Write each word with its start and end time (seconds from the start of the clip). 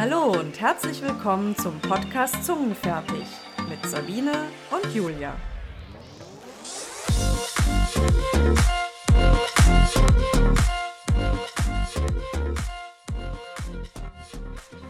Hallo 0.00 0.30
und 0.30 0.60
herzlich 0.60 1.02
willkommen 1.02 1.56
zum 1.56 1.80
Podcast 1.80 2.44
Zungenfertig 2.44 3.26
mit 3.68 3.84
Sabine 3.84 4.30
und 4.70 4.94
Julia. 4.94 5.34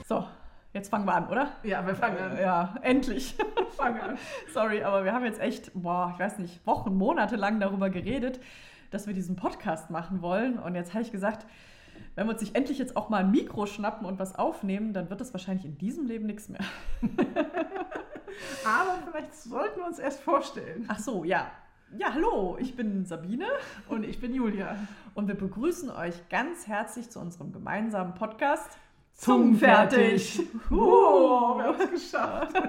So, 0.07 0.27
jetzt 0.75 0.91
fangen 0.91 1.07
wir 1.07 1.15
an, 1.15 1.29
oder? 1.29 1.53
Ja, 1.63 1.87
wir 1.87 1.95
fangen 1.95 2.19
an. 2.19 2.39
Ja, 2.39 2.75
endlich. 2.83 3.35
fangen 3.79 4.03
an. 4.03 4.19
Sorry, 4.53 4.83
aber 4.83 5.07
wir 5.07 5.15
haben 5.15 5.25
jetzt 5.25 5.41
echt, 5.41 5.71
boah, 5.73 6.11
ich 6.13 6.21
weiß 6.21 6.39
nicht, 6.39 6.67
Wochen, 6.67 6.95
Monate 6.95 7.37
lang 7.37 7.61
darüber 7.61 7.89
geredet, 7.89 8.41
dass 8.91 9.07
wir 9.07 9.15
diesen 9.15 9.37
Podcast 9.37 9.89
machen 9.89 10.21
wollen. 10.21 10.59
Und 10.59 10.75
jetzt 10.75 10.93
habe 10.93 11.01
ich 11.01 11.11
gesagt, 11.11 11.47
wenn 12.19 12.27
wir 12.27 12.33
uns 12.33 12.41
nicht 12.41 12.57
endlich 12.57 12.79
jetzt 12.79 12.97
auch 12.97 13.11
mal 13.11 13.19
ein 13.19 13.31
Mikro 13.31 13.67
schnappen 13.67 14.05
und 14.05 14.19
was 14.19 14.35
aufnehmen, 14.35 14.93
dann 14.93 15.09
wird 15.09 15.21
das 15.21 15.33
wahrscheinlich 15.33 15.65
in 15.65 15.79
diesem 15.79 16.05
Leben 16.05 16.27
nichts 16.27 16.49
mehr. 16.49 16.65
Aber 18.67 18.99
vielleicht 19.09 19.37
sollten 19.37 19.79
wir 19.79 19.87
uns 19.87 20.01
erst 20.01 20.23
vorstellen. 20.23 20.85
Ach 20.89 20.99
so, 20.99 21.23
ja. 21.23 21.49
Ja, 21.97 22.13
hallo, 22.13 22.57
ich 22.59 22.75
bin 22.75 23.07
Sabine 23.07 23.47
Und 23.89 24.05
ich 24.05 24.21
bin 24.21 24.35
Julia. 24.35 24.77
und 25.15 25.29
wir 25.29 25.37
begrüßen 25.37 25.91
euch 25.91 26.29
ganz 26.29 26.67
herzlich 26.67 27.09
zu 27.09 27.21
unserem 27.21 27.53
gemeinsamen 27.53 28.15
Podcast 28.15 28.69
Zungenfertig. 29.15 30.41
Uh, 30.73 31.57
wir 31.57 31.65
haben 31.67 31.81
es 31.81 31.91
geschafft. 31.91 32.53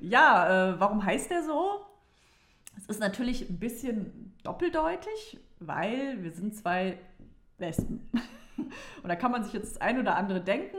Ja, 0.00 0.70
äh, 0.70 0.80
warum 0.80 1.04
heißt 1.04 1.30
der 1.30 1.42
so? 1.42 1.84
Es 2.78 2.86
ist 2.86 3.00
natürlich 3.00 3.50
ein 3.50 3.58
bisschen 3.58 4.34
doppeldeutig, 4.44 5.38
weil 5.58 6.22
wir 6.22 6.32
sind 6.32 6.56
zwei 6.56 6.98
Lesben. 7.58 8.08
Und 9.02 9.08
da 9.08 9.16
kann 9.16 9.30
man 9.32 9.44
sich 9.44 9.52
jetzt 9.52 9.74
das 9.76 9.80
ein 9.80 9.98
oder 9.98 10.16
andere 10.16 10.40
denken. 10.40 10.76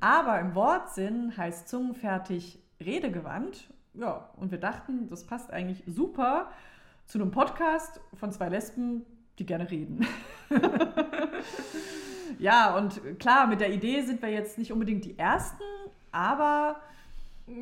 Aber 0.00 0.40
im 0.40 0.54
Wortsinn 0.54 1.36
heißt 1.36 1.68
Zungenfertig 1.68 2.58
redegewandt. 2.80 3.68
Ja, 3.94 4.30
und 4.36 4.50
wir 4.50 4.58
dachten, 4.58 5.06
das 5.08 5.24
passt 5.26 5.50
eigentlich 5.52 5.82
super 5.86 6.50
zu 7.06 7.18
einem 7.20 7.30
Podcast 7.30 8.00
von 8.18 8.32
zwei 8.32 8.48
Lesben, 8.48 9.04
die 9.38 9.44
gerne 9.46 9.70
reden. 9.70 10.06
ja, 12.38 12.76
und 12.76 13.18
klar, 13.18 13.46
mit 13.46 13.60
der 13.60 13.72
Idee 13.72 14.00
sind 14.02 14.22
wir 14.22 14.30
jetzt 14.30 14.58
nicht 14.58 14.72
unbedingt 14.72 15.04
die 15.04 15.18
Ersten, 15.18 15.62
aber 16.10 16.80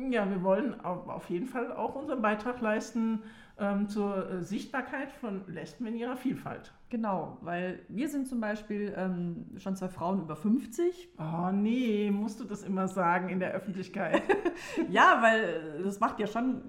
Ja, 0.09 0.29
wir 0.29 0.41
wollen 0.43 0.79
au- 0.85 1.09
auf 1.11 1.29
jeden 1.29 1.47
Fall 1.47 1.71
auch 1.73 1.95
unseren 1.95 2.21
Beitrag 2.21 2.61
leisten 2.61 3.23
ähm, 3.59 3.89
zur 3.89 4.29
äh, 4.29 4.41
Sichtbarkeit 4.43 5.11
von 5.11 5.43
Lesben 5.47 5.85
in 5.87 5.95
ihrer 5.95 6.15
Vielfalt. 6.17 6.71
Genau, 6.91 7.37
weil 7.39 7.79
wir 7.87 8.09
sind 8.09 8.27
zum 8.27 8.41
Beispiel 8.41 8.93
ähm, 8.97 9.45
schon 9.55 9.77
zwei 9.77 9.87
Frauen 9.87 10.21
über 10.21 10.35
50. 10.35 11.13
Oh 11.17 11.49
nee, 11.53 12.11
musst 12.11 12.41
du 12.41 12.43
das 12.43 12.63
immer 12.63 12.89
sagen 12.89 13.29
in 13.29 13.39
der 13.39 13.51
Öffentlichkeit? 13.53 14.21
Ja, 14.89 15.19
weil 15.21 15.79
äh, 15.79 15.83
das 15.83 16.01
macht 16.01 16.19
ja 16.19 16.27
schon 16.27 16.61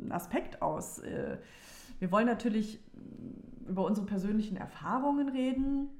einen 0.00 0.12
Aspekt 0.12 0.62
aus. 0.62 0.98
Äh, 1.00 1.36
Wir 1.98 2.10
wollen 2.10 2.26
natürlich 2.26 2.80
über 3.68 3.84
unsere 3.84 4.06
persönlichen 4.06 4.56
Erfahrungen 4.56 5.28
reden. 5.28 5.90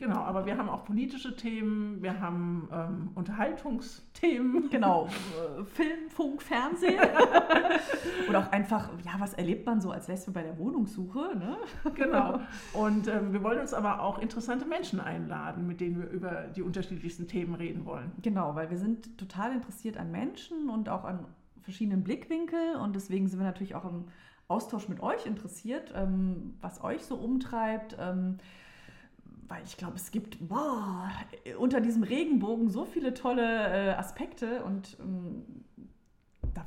Genau, 0.00 0.18
aber 0.18 0.46
wir 0.46 0.58
haben 0.58 0.68
auch 0.68 0.84
politische 0.84 1.36
Themen, 1.36 2.02
wir 2.02 2.20
haben 2.20 2.68
ähm, 2.72 3.10
Unterhaltungsthemen. 3.14 4.68
Genau, 4.70 5.06
äh, 5.60 5.64
Film, 5.64 6.08
Funk, 6.08 6.42
Fernsehen. 6.42 6.98
Oder 8.28 8.40
auch 8.40 8.52
einfach, 8.52 8.90
ja, 9.04 9.12
was 9.18 9.34
erlebt 9.34 9.66
man 9.66 9.80
so 9.80 9.92
als 9.92 10.08
Lesbe 10.08 10.32
bei 10.32 10.42
der 10.42 10.58
Wohnungssuche? 10.58 11.36
Ne? 11.36 11.56
Genau. 11.94 12.40
Und 12.72 13.06
ähm, 13.06 13.32
wir 13.32 13.42
wollen 13.44 13.60
uns 13.60 13.72
aber 13.72 14.02
auch 14.02 14.18
interessante 14.18 14.66
Menschen 14.66 14.98
einladen, 14.98 15.66
mit 15.66 15.80
denen 15.80 16.00
wir 16.00 16.10
über 16.10 16.48
die 16.56 16.62
unterschiedlichsten 16.62 17.28
Themen 17.28 17.54
reden 17.54 17.84
wollen. 17.84 18.10
Genau, 18.22 18.56
weil 18.56 18.70
wir 18.70 18.78
sind 18.78 19.16
total 19.18 19.52
interessiert 19.52 19.96
an 19.96 20.10
Menschen 20.10 20.68
und 20.68 20.88
auch 20.88 21.04
an 21.04 21.26
verschiedenen 21.62 22.02
Blickwinkeln 22.02 22.76
und 22.76 22.96
deswegen 22.96 23.28
sind 23.28 23.38
wir 23.38 23.46
natürlich 23.46 23.74
auch 23.74 23.84
im 23.84 24.06
Austausch 24.48 24.88
mit 24.88 25.00
euch 25.00 25.26
interessiert, 25.26 25.92
ähm, 25.94 26.54
was 26.60 26.82
euch 26.82 27.04
so 27.04 27.14
umtreibt. 27.14 27.96
Weil 29.50 29.64
ich 29.64 29.76
glaube, 29.76 29.96
es 29.96 30.12
gibt 30.12 30.38
boah, 30.48 31.10
unter 31.58 31.80
diesem 31.80 32.04
Regenbogen 32.04 32.70
so 32.70 32.84
viele 32.84 33.12
tolle 33.14 33.42
äh, 33.42 33.90
Aspekte 33.94 34.62
und 34.62 34.96
ähm, 35.00 35.44
da, 36.54 36.64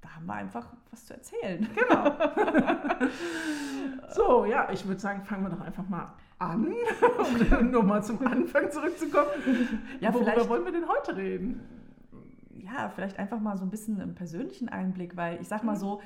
da 0.00 0.08
haben 0.16 0.24
wir 0.24 0.32
einfach 0.32 0.72
was 0.90 1.04
zu 1.04 1.12
erzählen. 1.12 1.68
Genau. 1.74 2.10
so, 4.14 4.44
ja, 4.46 4.70
ich 4.72 4.86
würde 4.86 4.98
sagen, 4.98 5.24
fangen 5.24 5.44
wir 5.44 5.50
doch 5.50 5.60
einfach 5.60 5.86
mal 5.88 6.14
an, 6.38 6.66
um 7.18 7.50
dann 7.50 7.70
nochmal 7.70 8.02
zum 8.02 8.26
Anfang 8.26 8.70
zurückzukommen. 8.70 9.80
Ja, 10.00 10.12
Worüber 10.14 10.30
vielleicht- 10.32 10.48
wollen 10.48 10.64
wir 10.64 10.72
denn 10.72 10.88
heute 10.88 11.14
reden? 11.16 11.60
ja, 12.54 12.88
vielleicht 12.88 13.18
einfach 13.18 13.40
mal 13.40 13.58
so 13.58 13.64
ein 13.64 13.70
bisschen 13.70 14.00
einen 14.00 14.14
persönlichen 14.14 14.68
Einblick, 14.70 15.16
weil 15.16 15.38
ich 15.42 15.48
sag 15.48 15.64
mal 15.64 15.76
so, 15.76 16.00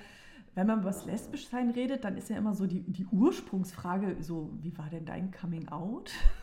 wenn 0.57 0.67
man 0.67 0.79
über 0.81 0.89
das 0.89 1.05
Lesbischsein 1.07 1.71
redet, 1.71 2.03
dann 2.05 2.17
ist 2.17 2.29
ja 2.31 2.37
immer 2.39 2.55
so 2.55 2.67
die, 2.67 2.81
die 2.81 3.07
Ursprungsfrage 3.07 4.17
so, 4.21 4.51
wie 4.63 4.77
war 4.77 4.87
denn 4.91 5.05
dein 5.05 5.31
Coming 5.31 5.69
Out? 5.69 6.11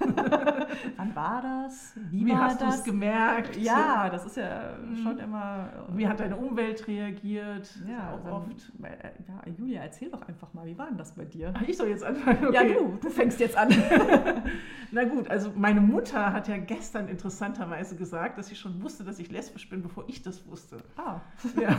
Wann 0.97 1.15
war 1.15 1.41
das? 1.41 1.93
Wie, 2.11 2.25
Wie 2.25 2.35
hast 2.35 2.61
du 2.61 2.65
es 2.65 2.83
gemerkt? 2.83 3.57
Ja, 3.57 4.09
das 4.09 4.25
ist 4.25 4.37
ja 4.37 4.77
Mhm. 4.83 4.95
schon 4.97 5.19
immer. 5.19 5.69
Wie 5.95 6.07
hat 6.07 6.19
deine 6.19 6.37
Umwelt 6.37 6.87
reagiert? 6.87 7.69
ja, 7.89 8.13
auch 8.13 8.31
oft. 8.31 8.71
äh, 8.83 9.09
ja, 9.27 9.51
Julia, 9.57 9.81
erzähl 9.81 10.09
doch 10.11 10.21
einfach 10.27 10.53
mal, 10.53 10.65
wie 10.65 10.77
war 10.77 10.87
denn 10.87 10.97
das 10.97 11.13
bei 11.13 11.25
dir? 11.25 11.51
Ach, 11.55 11.61
ich 11.67 11.75
soll 11.75 11.87
jetzt 11.89 12.03
anfangen? 12.03 12.53
Ja, 12.53 12.61
Okay. 12.61 12.75
du, 12.79 12.97
du 13.01 13.09
fängst 13.09 13.39
jetzt 13.39 13.57
an. 13.57 13.69
Na 14.91 15.05
gut, 15.05 15.27
also 15.27 15.51
meine 15.55 15.81
Mutter 15.81 16.31
hat 16.33 16.47
ja 16.47 16.57
gestern 16.57 17.07
interessanterweise 17.07 17.95
gesagt, 17.95 18.37
dass 18.37 18.47
sie 18.47 18.55
schon 18.55 18.81
wusste, 18.83 19.03
dass 19.03 19.17
ich 19.17 19.31
lesbisch 19.31 19.67
bin, 19.67 19.81
bevor 19.81 20.03
ich 20.07 20.21
das 20.21 20.45
wusste. 20.47 20.77
ah, 20.97 21.19
Ja. 21.59 21.75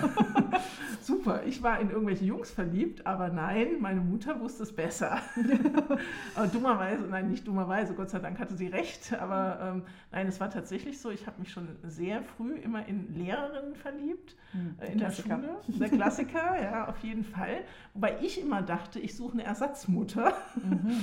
Super, 1.01 1.43
ich 1.47 1.63
war 1.63 1.79
in 1.81 1.91
irgendwelche 2.25 2.27
Jungs 2.27 2.51
verliebt, 2.51 3.07
aber 3.07 3.29
nein, 3.29 3.81
meine 3.81 4.01
Mutter 4.01 4.41
wusste 4.41 4.63
es 4.63 4.75
besser. 4.75 5.21
aber 6.35 6.47
dummerweise, 6.49 7.05
nein, 7.07 7.29
nicht 7.29 7.47
dummerweise, 7.47 7.95
Gott 7.95 8.11
sei 8.11 8.19
Dank 8.19 8.39
hatte 8.39 8.55
sie 8.55 8.67
recht, 8.67 9.13
aber 9.15 9.59
ähm, 9.61 9.83
nein, 10.13 10.27
es 10.27 10.41
war 10.41 10.51
tatsächlich 10.51 11.01
so, 11.01 11.11
ich 11.11 11.27
habe 11.27 11.41
mich 11.41 11.53
schon 11.53 11.69
sehr 11.83 12.23
früh 12.23 12.55
immer 12.55 12.87
in 12.87 13.15
Lehrerinnen 13.15 13.75
verliebt, 13.75 14.37
hm, 14.53 14.75
äh, 14.81 14.93
in 14.93 14.99
Klassiker. 14.99 15.37
der 15.37 15.63
Schule. 15.65 15.79
Der 15.79 15.89
Klassiker, 15.89 16.63
ja, 16.63 16.89
auf 16.89 16.99
jeden 17.01 17.25
Fall. 17.25 17.65
Wobei 17.95 18.17
ich 18.21 18.41
immer 18.41 18.63
dachte, 18.63 18.99
ich 18.99 19.17
suche 19.17 19.35
eine 19.35 19.45
Ersatzmutter. 19.45 20.35
Mhm. 20.57 21.01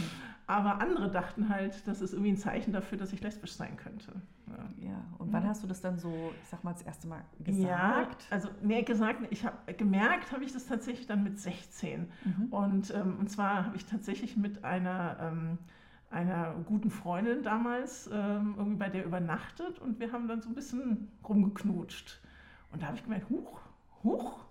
Aber 0.51 0.81
andere 0.81 1.09
dachten 1.09 1.50
halt, 1.50 1.88
das 1.88 2.01
ist 2.01 2.13
irgendwie 2.13 2.31
ein 2.31 2.38
Zeichen 2.38 2.73
dafür, 2.73 2.97
dass 2.97 3.13
ich 3.13 3.22
lesbisch 3.22 3.53
sein 3.53 3.78
könnte. 3.78 4.12
Ja. 4.47 4.89
Ja, 4.89 5.06
und 5.17 5.31
wann 5.31 5.44
Mhm. 5.44 5.47
hast 5.47 5.63
du 5.63 5.67
das 5.67 5.79
dann 5.81 5.97
so, 5.97 6.35
ich 6.41 6.50
sag 6.50 6.63
mal, 6.63 6.73
das 6.73 6.81
erste 6.81 7.07
Mal 7.07 7.23
Ja, 7.45 7.45
gesagt? 7.45 8.25
also 8.29 8.50
nee, 8.62 8.81
gesagt, 8.84 9.22
ich 9.29 9.45
habe 9.45 9.73
gemerkt, 9.73 10.31
habe 10.31 10.44
ich 10.44 10.51
das 10.51 10.66
tatsächlich 10.66 11.07
dann 11.07 11.23
mit 11.23 11.39
16. 11.39 12.12
Mhm. 12.23 12.47
Und, 12.51 12.94
ähm, 12.94 13.17
und 13.19 13.29
zwar 13.29 13.66
habe 13.66 13.75
ich 13.78 13.85
tatsächlich 13.85 14.35
mit 14.35 14.63
einer, 14.66 15.17
ähm, 15.22 15.57
einer 16.09 16.53
guten 16.66 16.89
Freundin 16.89 17.44
damals 17.44 18.09
ähm, 18.12 18.56
irgendwie 18.57 18.78
bei 18.78 18.89
der 18.89 19.06
übernachtet 19.06 19.79
und 19.79 20.00
wir 20.00 20.12
haben 20.12 20.28
dann 20.28 20.41
so 20.41 20.50
ein 20.50 20.56
bisschen 20.56 21.07
rumgeknutscht. 21.28 22.19
Und 22.73 22.81
da 22.81 22.88
habe 22.88 22.97
ich 22.97 23.03
gemerkt, 23.03 23.29
huch, 23.29 23.59
huch, 24.03 24.45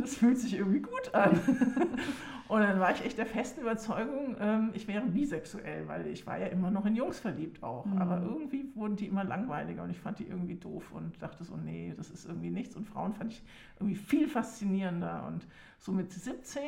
das 0.00 0.16
fühlt 0.16 0.38
sich 0.38 0.54
irgendwie 0.54 0.80
gut 0.80 1.14
an. 1.14 1.38
Und 2.48 2.62
dann 2.62 2.80
war 2.80 2.90
ich 2.90 3.04
echt 3.04 3.16
der 3.16 3.26
festen 3.26 3.60
Überzeugung, 3.60 4.34
ähm, 4.40 4.70
ich 4.74 4.88
wäre 4.88 5.06
bisexuell, 5.06 5.86
weil 5.86 6.08
ich 6.08 6.26
war 6.26 6.36
ja 6.36 6.46
immer 6.46 6.72
noch 6.72 6.84
in 6.84 6.96
Jungs 6.96 7.20
verliebt 7.20 7.62
auch. 7.62 7.86
Mhm. 7.86 7.98
Aber 7.98 8.20
irgendwie 8.22 8.72
wurden 8.74 8.96
die 8.96 9.06
immer 9.06 9.22
langweiliger 9.22 9.84
und 9.84 9.90
ich 9.90 10.00
fand 10.00 10.18
die 10.18 10.26
irgendwie 10.26 10.56
doof 10.56 10.90
und 10.92 11.22
dachte 11.22 11.44
so, 11.44 11.56
nee, 11.56 11.94
das 11.96 12.10
ist 12.10 12.26
irgendwie 12.26 12.50
nichts. 12.50 12.74
Und 12.74 12.88
Frauen 12.88 13.14
fand 13.14 13.32
ich 13.34 13.44
irgendwie 13.78 13.94
viel 13.94 14.26
faszinierender. 14.26 15.26
Und 15.28 15.46
so 15.78 15.92
mit 15.92 16.10
17 16.12 16.62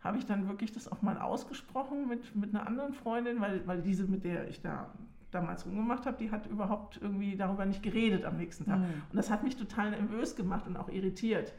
habe 0.00 0.16
ich 0.16 0.24
dann 0.24 0.48
wirklich 0.48 0.72
das 0.72 0.90
auch 0.90 1.02
mal 1.02 1.18
ausgesprochen 1.18 2.08
mit, 2.08 2.34
mit 2.34 2.54
einer 2.54 2.66
anderen 2.66 2.94
Freundin, 2.94 3.38
weil, 3.38 3.66
weil 3.66 3.82
diese, 3.82 4.04
mit 4.06 4.24
der 4.24 4.48
ich 4.48 4.62
da 4.62 4.90
damals 5.32 5.66
rumgemacht 5.66 6.06
habe, 6.06 6.16
die 6.16 6.30
hat 6.30 6.46
überhaupt 6.46 6.98
irgendwie 7.02 7.36
darüber 7.36 7.66
nicht 7.66 7.82
geredet 7.82 8.24
am 8.24 8.38
nächsten 8.38 8.64
Tag. 8.64 8.78
Mhm. 8.78 9.02
Und 9.10 9.16
das 9.16 9.30
hat 9.30 9.44
mich 9.44 9.56
total 9.56 9.90
nervös 9.90 10.34
gemacht 10.34 10.66
und 10.66 10.78
auch 10.78 10.88
irritiert. 10.88 11.52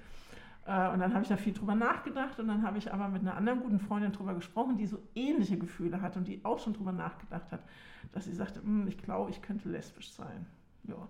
Äh, 0.67 0.89
Und 0.89 0.99
dann 0.99 1.13
habe 1.13 1.23
ich 1.23 1.29
da 1.29 1.37
viel 1.37 1.53
drüber 1.53 1.75
nachgedacht 1.75 2.39
und 2.39 2.47
dann 2.49 2.61
habe 2.63 2.77
ich 2.77 2.93
aber 2.93 3.07
mit 3.07 3.21
einer 3.21 3.35
anderen 3.35 3.61
guten 3.61 3.79
Freundin 3.79 4.11
drüber 4.11 4.35
gesprochen, 4.35 4.77
die 4.77 4.85
so 4.85 4.99
ähnliche 5.15 5.57
Gefühle 5.57 6.01
hat 6.01 6.17
und 6.17 6.27
die 6.27 6.43
auch 6.45 6.59
schon 6.59 6.73
drüber 6.73 6.91
nachgedacht 6.91 7.51
hat, 7.51 7.61
dass 8.11 8.25
sie 8.25 8.33
sagte, 8.33 8.61
"Hm, 8.61 8.87
ich 8.87 8.97
glaube, 8.97 9.31
ich 9.31 9.41
könnte 9.41 9.69
lesbisch 9.69 10.11
sein. 10.11 10.45
Ja. 10.83 11.07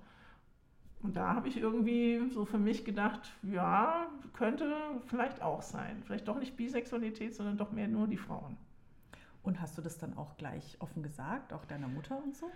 Und 1.02 1.16
da 1.16 1.36
habe 1.36 1.48
ich 1.48 1.58
irgendwie 1.58 2.30
so 2.32 2.46
für 2.46 2.58
mich 2.58 2.84
gedacht, 2.86 3.32
ja, 3.44 4.08
könnte 4.34 4.74
vielleicht 5.06 5.42
auch 5.42 5.62
sein. 5.62 6.02
Vielleicht 6.04 6.28
doch 6.28 6.40
nicht 6.40 6.58
Bisexualität, 6.58 7.36
sondern 7.36 7.58
doch 7.58 7.72
mehr 7.72 7.88
nur 7.88 8.08
die 8.08 8.18
Frauen. 8.18 8.58
Und 9.44 9.62
hast 9.62 9.78
du 9.78 9.82
das 9.82 9.98
dann 9.98 10.18
auch 10.18 10.38
gleich 10.38 10.78
offen 10.80 11.04
gesagt, 11.04 11.54
auch 11.54 11.66
deiner 11.66 11.88
Mutter 11.88 12.22
und 12.24 12.36
so? 12.36 12.52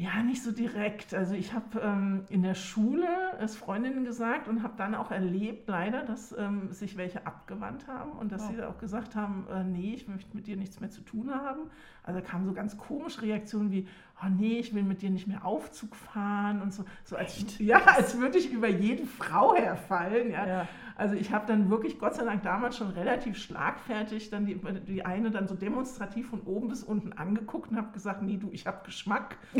Ja, 0.00 0.22
nicht 0.22 0.42
so 0.42 0.50
direkt. 0.50 1.12
Also 1.12 1.34
ich 1.34 1.52
habe 1.52 1.78
ähm, 1.80 2.24
in 2.30 2.42
der 2.42 2.54
Schule 2.54 3.06
es 3.38 3.54
Freundinnen 3.54 4.02
gesagt 4.06 4.48
und 4.48 4.62
habe 4.62 4.72
dann 4.78 4.94
auch 4.94 5.10
erlebt, 5.10 5.68
leider, 5.68 6.04
dass 6.04 6.34
ähm, 6.38 6.72
sich 6.72 6.96
welche 6.96 7.26
abgewandt 7.26 7.86
haben 7.86 8.12
und 8.12 8.32
dass 8.32 8.44
Oh. 8.44 8.50
sie 8.50 8.62
auch 8.62 8.78
gesagt 8.78 9.14
haben, 9.14 9.46
äh, 9.52 9.62
nee, 9.62 9.92
ich 9.92 10.08
möchte 10.08 10.34
mit 10.34 10.46
dir 10.46 10.56
nichts 10.56 10.80
mehr 10.80 10.88
zu 10.88 11.02
tun 11.02 11.30
haben. 11.30 11.68
Also 12.02 12.18
da 12.18 12.26
kamen 12.26 12.46
so 12.46 12.54
ganz 12.54 12.78
komische 12.78 13.20
Reaktionen 13.20 13.72
wie, 13.72 13.88
oh 14.22 14.28
nee, 14.28 14.58
ich 14.58 14.74
will 14.74 14.82
mit 14.82 15.02
dir 15.02 15.10
nicht 15.10 15.26
mehr 15.26 15.44
Aufzug 15.44 15.96
fahren 15.96 16.62
und 16.62 16.72
so, 16.72 16.84
so 17.04 17.16
als, 17.16 17.58
ja, 17.58 17.80
als 17.84 18.18
würde 18.18 18.38
ich 18.38 18.52
über 18.52 18.68
jede 18.68 19.06
Frau 19.06 19.54
herfallen. 19.54 20.30
Ja. 20.30 20.46
Ja. 20.46 20.68
Also 20.96 21.14
ich 21.14 21.32
habe 21.32 21.46
dann 21.46 21.70
wirklich, 21.70 21.98
Gott 21.98 22.14
sei 22.14 22.24
Dank, 22.24 22.42
damals 22.42 22.76
schon 22.76 22.90
relativ 22.90 23.38
schlagfertig 23.38 24.28
dann 24.28 24.44
die, 24.44 24.60
die 24.86 25.04
eine 25.06 25.30
dann 25.30 25.48
so 25.48 25.54
demonstrativ 25.54 26.28
von 26.28 26.42
oben 26.42 26.68
bis 26.68 26.84
unten 26.84 27.14
angeguckt 27.14 27.70
und 27.70 27.78
habe 27.78 27.92
gesagt, 27.92 28.20
nee, 28.20 28.36
du, 28.36 28.50
ich 28.52 28.66
habe 28.66 28.84
Geschmack. 28.84 29.36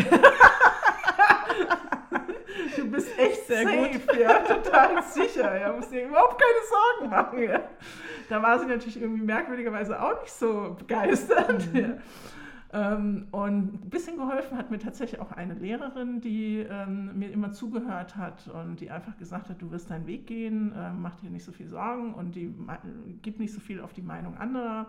du 2.77 2.91
bist 2.91 3.19
echt 3.19 3.47
Sehr 3.47 3.65
safe, 3.65 3.99
gut. 4.01 4.17
ja, 4.19 4.41
total 4.41 5.03
sicher. 5.03 5.59
Ja, 5.59 5.73
musst 5.73 5.91
dir 5.91 6.07
überhaupt 6.07 6.39
keine 6.39 6.61
Sorgen 6.69 7.11
machen. 7.11 7.43
Ja. 7.43 7.61
Da 8.29 8.43
war 8.43 8.59
sie 8.59 8.67
natürlich 8.67 9.01
irgendwie 9.01 9.23
merkwürdigerweise 9.23 10.01
auch 10.01 10.21
nicht 10.21 10.33
so 10.33 10.77
begeistert. 10.79 11.73
Mhm. 11.73 11.81
Ja. 11.81 11.89
Ähm, 12.73 13.27
und 13.33 13.85
ein 13.85 13.91
bisschen 13.91 14.17
geholfen 14.17 14.57
hat 14.57 14.71
mir 14.71 14.79
tatsächlich 14.79 15.21
auch 15.21 15.33
eine 15.33 15.55
Lehrerin, 15.55 16.21
die 16.21 16.59
ähm, 16.59 17.19
mir 17.19 17.33
immer 17.33 17.51
zugehört 17.51 18.17
hat 18.17 18.47
und 18.49 18.81
die 18.81 18.91
einfach 18.91 19.17
gesagt 19.19 19.49
hat, 19.49 19.61
du 19.61 19.73
wirst 19.73 19.91
deinen 19.91 20.07
Weg 20.07 20.27
gehen, 20.29 20.73
ähm, 20.77 21.03
mach 21.03 21.17
dir 21.17 21.31
nicht 21.31 21.45
so 21.45 21.51
viel 21.51 21.69
Sorgen 21.69 22.15
und 22.15 22.37
die 22.37 22.55
gib 23.23 23.41
nicht 23.41 23.53
so 23.53 23.61
viel 23.61 23.81
auf 23.81 23.93
die 23.93 24.03
Meinung 24.03 24.37
anderer. 24.37 24.87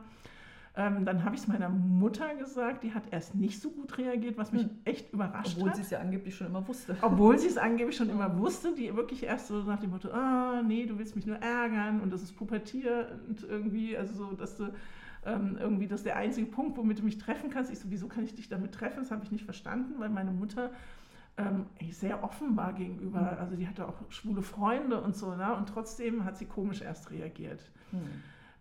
Ähm, 0.75 1.03
dann 1.03 1.25
habe 1.25 1.35
ich 1.35 1.41
es 1.41 1.47
meiner 1.47 1.68
Mutter 1.68 2.33
gesagt, 2.35 2.83
die 2.83 2.94
hat 2.94 3.03
erst 3.12 3.35
nicht 3.35 3.62
so 3.62 3.71
gut 3.71 3.97
reagiert, 3.97 4.38
was 4.38 4.53
mich 4.53 4.63
Hm. 4.63 4.69
echt 4.85 5.12
überrascht 5.12 5.56
Obwohl 5.57 5.69
hat. 5.69 5.75
sie 5.75 5.81
es 5.81 5.89
ja 5.89 6.00
angeblich 6.00 6.35
schon 6.35 6.47
immer 6.47 6.65
wusste. 6.65 6.95
Obwohl 7.01 7.38
sie 7.38 7.47
es 7.47 7.57
angeblich 7.57 7.97
schon 7.97 8.09
immer 8.09 8.38
wusste, 8.38 8.73
die 8.73 8.95
wirklich 8.95 9.23
erst 9.23 9.47
so 9.47 9.63
nach 9.63 9.79
dem 9.81 9.89
Motto, 9.89 10.09
ah, 10.12 10.62
nee, 10.65 10.85
du 10.85 10.97
willst 10.97 11.15
mich 11.18 11.25
nur 11.25 11.35
ärgern 11.38 12.00
und 12.00 12.13
das 12.13 12.23
ist 12.23 12.38
pubertierend 12.38 13.44
irgendwie, 13.50 13.97
also 13.97 14.13
so, 14.13 14.31
dass 14.33 14.56
du 14.56 14.71
ähm, 15.25 15.57
irgendwie, 15.59 15.88
das 15.88 16.00
ist 16.01 16.06
der 16.06 16.15
einzige 16.15 16.47
Punkt, 16.47 16.77
womit 16.77 17.00
du 17.00 17.03
mich 17.03 17.17
treffen 17.17 17.50
kannst. 17.50 17.69
Ich 17.71 17.79
so, 17.79 17.91
wieso 17.91 18.07
kann 18.07 18.24
ich 18.24 18.33
dich 18.33 18.47
damit 18.47 18.71
treffen? 18.74 19.00
Das 19.00 19.12
habe 19.12 19.24
ich 19.25 19.31
nicht 19.31 19.44
verstanden, 19.44 19.95
weil 20.00 20.09
meine 20.09 20.31
Mutter 20.31 20.71
ähm, 21.38 21.65
sehr 21.91 22.24
offen 22.24 22.56
war 22.56 22.74
gegenüber, 22.74 23.38
also 23.39 23.56
die 23.56 23.67
hatte 23.67 23.88
auch 23.88 24.09
schwule 24.09 24.41
Freunde 24.41 25.01
und 25.01 25.15
so, 25.15 25.35
ne? 25.35 25.53
und 25.56 25.67
trotzdem 25.69 26.24
hat 26.25 26.38
sie 26.38 26.45
komisch 26.45 26.81
erst 26.81 27.12
reagiert. 27.12 27.59
Hm. 27.91 28.00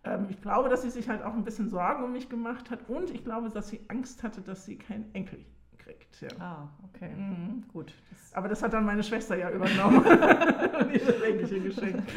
Ähm, 0.03 0.27
ich 0.29 0.41
glaube, 0.41 0.69
dass 0.69 0.81
sie 0.81 0.89
sich 0.89 1.09
halt 1.09 1.23
auch 1.23 1.33
ein 1.33 1.43
bisschen 1.43 1.69
Sorgen 1.69 2.03
um 2.03 2.11
mich 2.11 2.29
gemacht 2.29 2.71
hat 2.71 2.89
und 2.89 3.11
ich 3.11 3.23
glaube, 3.23 3.49
dass 3.49 3.69
sie 3.69 3.81
Angst 3.87 4.23
hatte, 4.23 4.41
dass 4.41 4.65
sie 4.65 4.77
keinen 4.77 5.13
Enkel 5.13 5.45
kriegt. 5.77 6.21
Ja. 6.21 6.29
Ah, 6.39 6.69
okay. 6.83 7.13
Mhm. 7.15 7.63
Gut. 7.71 7.93
Das, 8.09 8.33
Aber 8.33 8.47
das 8.47 8.63
hat 8.63 8.73
dann 8.73 8.85
meine 8.85 9.03
Schwester 9.03 9.37
ja 9.37 9.51
übernommen. 9.51 9.97
und 9.99 10.93
ihr 10.93 11.05
das 11.05 11.21
Englische 11.21 11.59
geschenkt. 11.59 12.09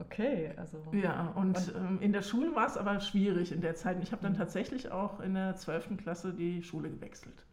okay. 0.00 0.52
Also, 0.56 0.78
Ja, 0.92 1.32
und 1.34 1.72
ähm, 1.76 1.98
in 2.00 2.12
der 2.12 2.22
Schule 2.22 2.54
war 2.54 2.66
es 2.66 2.76
aber 2.76 3.00
schwierig 3.00 3.52
in 3.52 3.60
der 3.60 3.74
Zeit. 3.74 3.96
Und 3.96 4.02
Ich 4.02 4.12
habe 4.12 4.22
dann 4.22 4.36
tatsächlich 4.36 4.90
auch 4.90 5.20
in 5.20 5.34
der 5.34 5.56
12. 5.56 5.96
Klasse 5.96 6.32
die 6.32 6.62
Schule 6.62 6.90
gewechselt. 6.90 7.44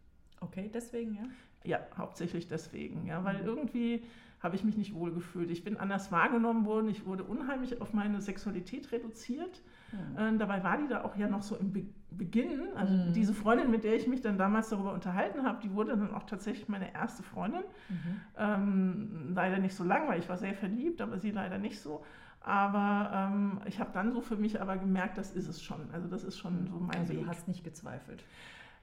Okay, 0.42 0.70
deswegen, 0.74 1.16
ja. 1.16 1.24
Ja, 1.64 1.80
hauptsächlich 1.98 2.48
deswegen. 2.48 3.06
Ja, 3.08 3.24
weil 3.24 3.40
irgendwie 3.42 4.04
habe 4.42 4.56
ich 4.56 4.64
mich 4.64 4.78
nicht 4.78 4.94
wohl 4.94 5.12
gefühlt. 5.12 5.50
Ich 5.50 5.64
bin 5.64 5.78
anders 5.78 6.12
wahrgenommen 6.12 6.66
worden. 6.66 6.88
Ich 6.90 7.06
wurde 7.06 7.24
unheimlich 7.24 7.82
auf 7.82 7.94
meine 7.94 8.22
Sexualität 8.22 8.92
reduziert. 8.92 9.64
Hm. 9.90 10.36
Äh, 10.36 10.38
dabei 10.38 10.64
war 10.64 10.78
die 10.78 10.88
da 10.88 11.04
auch 11.04 11.18
ja 11.18 11.28
noch 11.28 11.42
so 11.42 11.56
im 11.56 11.74
Be 11.74 11.86
Beginn. 12.10 12.62
Also 12.76 12.94
Mhm. 12.94 13.12
diese 13.14 13.34
Freundin, 13.34 13.70
mit 13.70 13.84
der 13.84 13.96
ich 13.96 14.08
mich 14.08 14.22
dann 14.22 14.38
damals 14.38 14.70
darüber 14.70 14.94
unterhalten 14.94 15.44
habe, 15.46 15.60
die 15.62 15.74
wurde 15.74 15.98
dann 15.98 16.14
auch 16.14 16.24
tatsächlich 16.24 16.70
meine 16.70 16.94
erste 16.94 17.22
Freundin. 17.22 17.64
Mhm. 17.90 18.22
Ähm, 18.38 19.32
leider 19.36 19.58
nicht 19.60 19.76
so 19.76 19.84
lang, 19.84 20.08
weil 20.08 20.20
ich 20.20 20.30
war 20.30 20.38
sehr 20.38 20.54
verliebt, 20.54 21.02
aber 21.02 21.18
sie 21.20 21.32
leider 21.32 21.58
nicht 21.58 21.82
so. 21.82 22.06
Aber 22.40 23.12
ähm, 23.14 23.60
ich 23.66 23.80
habe 23.82 23.90
dann 23.94 24.14
so 24.14 24.22
für 24.22 24.38
mich 24.38 24.62
aber 24.62 24.78
gemerkt, 24.78 25.18
das 25.18 25.32
ist 25.34 25.50
es 25.50 25.62
schon. 25.62 25.82
Also 25.92 26.08
das 26.08 26.24
ist 26.24 26.38
schon 26.38 26.66
so 26.68 26.80
mein 26.80 26.98
Also 26.98 27.14
Weg. 27.14 27.24
du 27.24 27.28
hast 27.28 27.48
nicht 27.50 27.64
gezweifelt. 27.66 28.24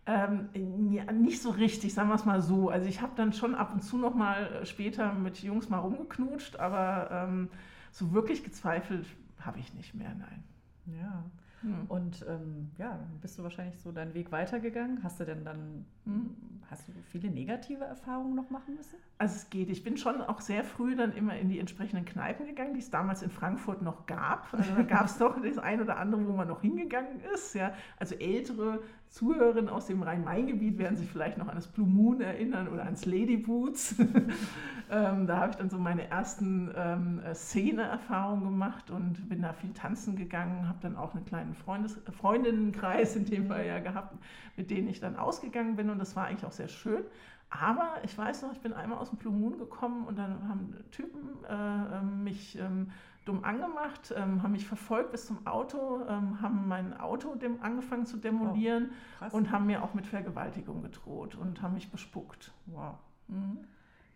Ähm, 0.06 0.48
ja, 0.92 1.10
nicht 1.12 1.40
so 1.40 1.50
richtig, 1.50 1.94
sagen 1.94 2.08
wir 2.10 2.14
es 2.14 2.24
mal 2.26 2.42
so. 2.42 2.68
Also 2.68 2.86
ich 2.88 3.00
habe 3.00 3.12
dann 3.16 3.32
schon 3.32 3.54
ab 3.54 3.72
und 3.72 3.82
zu 3.82 3.96
noch 3.96 4.14
mal 4.14 4.64
später 4.66 5.14
mit 5.14 5.42
Jungs 5.42 5.70
mal 5.70 5.78
rumgeknutscht, 5.78 6.58
aber 6.60 7.08
ähm, 7.10 7.48
so 7.90 8.12
wirklich 8.12 8.44
gezweifelt 8.44 9.06
habe 9.40 9.58
ich 9.58 9.72
nicht 9.74 9.94
mehr, 9.94 10.14
nein. 10.14 10.44
Ja. 10.86 11.24
Hm. 11.62 11.86
Und 11.88 12.24
ähm, 12.28 12.70
ja, 12.76 12.98
bist 13.22 13.38
du 13.38 13.42
wahrscheinlich 13.42 13.80
so 13.80 13.92
deinen 13.92 14.12
Weg 14.12 14.30
weitergegangen? 14.30 15.02
Hast 15.02 15.20
du 15.20 15.24
denn 15.24 15.44
dann, 15.44 15.86
Hm. 16.04 16.36
hast 16.70 16.86
du 16.88 16.92
viele 17.10 17.30
negative 17.30 17.84
Erfahrungen 17.84 18.34
noch 18.34 18.50
machen 18.50 18.74
müssen? 18.74 18.96
Also 19.16 19.36
es 19.36 19.48
geht. 19.48 19.70
Ich 19.70 19.82
bin 19.82 19.96
schon 19.96 20.20
auch 20.20 20.40
sehr 20.42 20.64
früh 20.64 20.94
dann 20.96 21.12
immer 21.12 21.36
in 21.38 21.48
die 21.48 21.58
entsprechenden 21.58 22.04
Kneipen 22.04 22.46
gegangen, 22.46 22.74
die 22.74 22.80
es 22.80 22.90
damals 22.90 23.22
in 23.22 23.30
Frankfurt 23.30 23.80
noch 23.80 24.04
gab. 24.06 24.52
Also 24.52 24.74
da 24.74 24.82
gab 24.82 25.06
es 25.06 25.16
doch 25.18 25.40
das 25.40 25.56
ein 25.58 25.80
oder 25.80 25.96
andere, 25.96 26.26
wo 26.26 26.32
man 26.32 26.48
noch 26.48 26.60
hingegangen 26.60 27.20
ist. 27.32 27.54
Ja. 27.54 27.72
Also 27.98 28.16
ältere 28.16 28.82
Zuhörerinnen 29.08 29.68
aus 29.68 29.86
dem 29.86 30.02
Rhein-Main-Gebiet 30.02 30.78
werden 30.78 30.96
sich 30.96 31.08
vielleicht 31.08 31.38
noch 31.38 31.48
an 31.48 31.54
das 31.54 31.68
Blue 31.68 31.86
Moon 31.86 32.20
erinnern 32.20 32.68
oder 32.68 32.84
ans 32.84 33.04
Lady 33.04 33.36
Boots. 33.36 33.94
ähm, 34.90 35.26
da 35.26 35.38
habe 35.38 35.50
ich 35.50 35.56
dann 35.56 35.70
so 35.70 35.78
meine 35.78 36.08
ersten 36.08 36.70
ähm, 36.74 37.20
Szene-Erfahrungen 37.32 38.44
gemacht 38.44 38.90
und 38.90 39.28
bin 39.28 39.42
da 39.42 39.52
viel 39.52 39.72
tanzen 39.72 40.16
gegangen, 40.16 40.68
habe 40.68 40.78
dann 40.82 40.96
auch 40.96 41.14
einen 41.14 41.24
kleinen 41.24 41.54
Freundes 41.54 42.00
Freundinnenkreis 42.10 43.14
in 43.14 43.24
dem 43.24 43.46
Fall 43.46 43.66
ja 43.66 43.78
gehabt, 43.78 44.18
mit 44.56 44.70
denen 44.70 44.88
ich 44.88 44.98
dann 44.98 45.16
ausgegangen 45.16 45.76
bin 45.76 45.90
und 45.90 45.98
das 45.98 46.16
war 46.16 46.26
eigentlich 46.26 46.46
auch 46.46 46.52
sehr 46.52 46.68
schön. 46.68 47.04
Aber 47.50 47.98
ich 48.02 48.18
weiß 48.18 48.42
noch, 48.42 48.52
ich 48.52 48.60
bin 48.60 48.72
einmal 48.72 48.98
aus 48.98 49.10
dem 49.10 49.18
Blue 49.18 49.32
Moon 49.32 49.58
gekommen 49.58 50.06
und 50.06 50.18
dann 50.18 50.48
haben 50.48 50.74
Typen 50.90 51.44
äh, 51.48 51.98
ähm, 51.98 52.24
mich 52.24 52.58
ähm, 52.58 52.90
dumm 53.24 53.44
angemacht, 53.44 54.12
ähm, 54.16 54.42
haben 54.42 54.52
mich 54.52 54.66
verfolgt 54.66 55.12
bis 55.12 55.26
zum 55.26 55.46
Auto, 55.46 56.02
ähm, 56.08 56.40
haben 56.40 56.68
mein 56.68 56.98
Auto 56.98 57.34
dem, 57.34 57.62
angefangen 57.62 58.06
zu 58.06 58.16
demolieren 58.16 58.90
Krass. 59.18 59.32
und 59.32 59.50
haben 59.50 59.66
mir 59.66 59.82
auch 59.82 59.94
mit 59.94 60.06
Vergewaltigung 60.06 60.82
gedroht 60.82 61.34
und 61.34 61.62
haben 61.62 61.74
mich 61.74 61.90
bespuckt. 61.90 62.52
wow. 62.66 62.96
Mhm. 63.28 63.58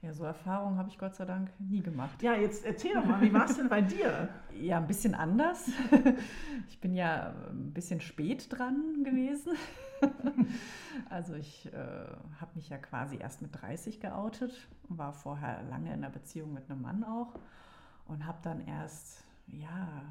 Ja, 0.01 0.13
so 0.13 0.23
Erfahrungen 0.23 0.79
habe 0.79 0.89
ich 0.89 0.97
Gott 0.97 1.17
sei 1.17 1.25
Dank 1.25 1.51
nie 1.59 1.81
gemacht. 1.81 2.23
Ja, 2.23 2.35
jetzt 2.35 2.65
erzähl 2.65 2.95
doch 2.95 3.05
mal, 3.05 3.21
wie 3.21 3.33
war 3.33 3.47
es 3.47 3.57
denn 3.57 3.69
bei 3.69 3.81
dir? 3.83 4.29
Ja, 4.61 4.79
ein 4.79 4.87
bisschen 4.87 5.15
anders. 5.15 5.71
Ich 6.69 6.81
bin 6.81 6.95
ja 6.95 7.33
ein 7.51 7.73
bisschen 7.73 8.01
spät 8.01 8.47
dran 8.51 9.05
gewesen. 9.05 9.55
Also 11.11 11.35
ich 11.35 11.73
äh, 11.73 11.79
habe 12.41 12.51
mich 12.55 12.69
ja 12.69 12.77
quasi 12.77 13.17
erst 13.19 13.41
mit 13.41 13.61
30 13.61 14.01
geoutet, 14.01 14.69
war 14.89 15.13
vorher 15.13 15.63
lange 15.65 15.89
in 15.89 16.05
einer 16.05 16.11
Beziehung 16.11 16.53
mit 16.53 16.71
einem 16.71 16.83
Mann 16.83 17.05
auch 17.05 17.35
und 18.09 18.27
habe 18.27 18.39
dann 18.43 18.67
erst, 18.67 19.25
ja, 19.47 20.03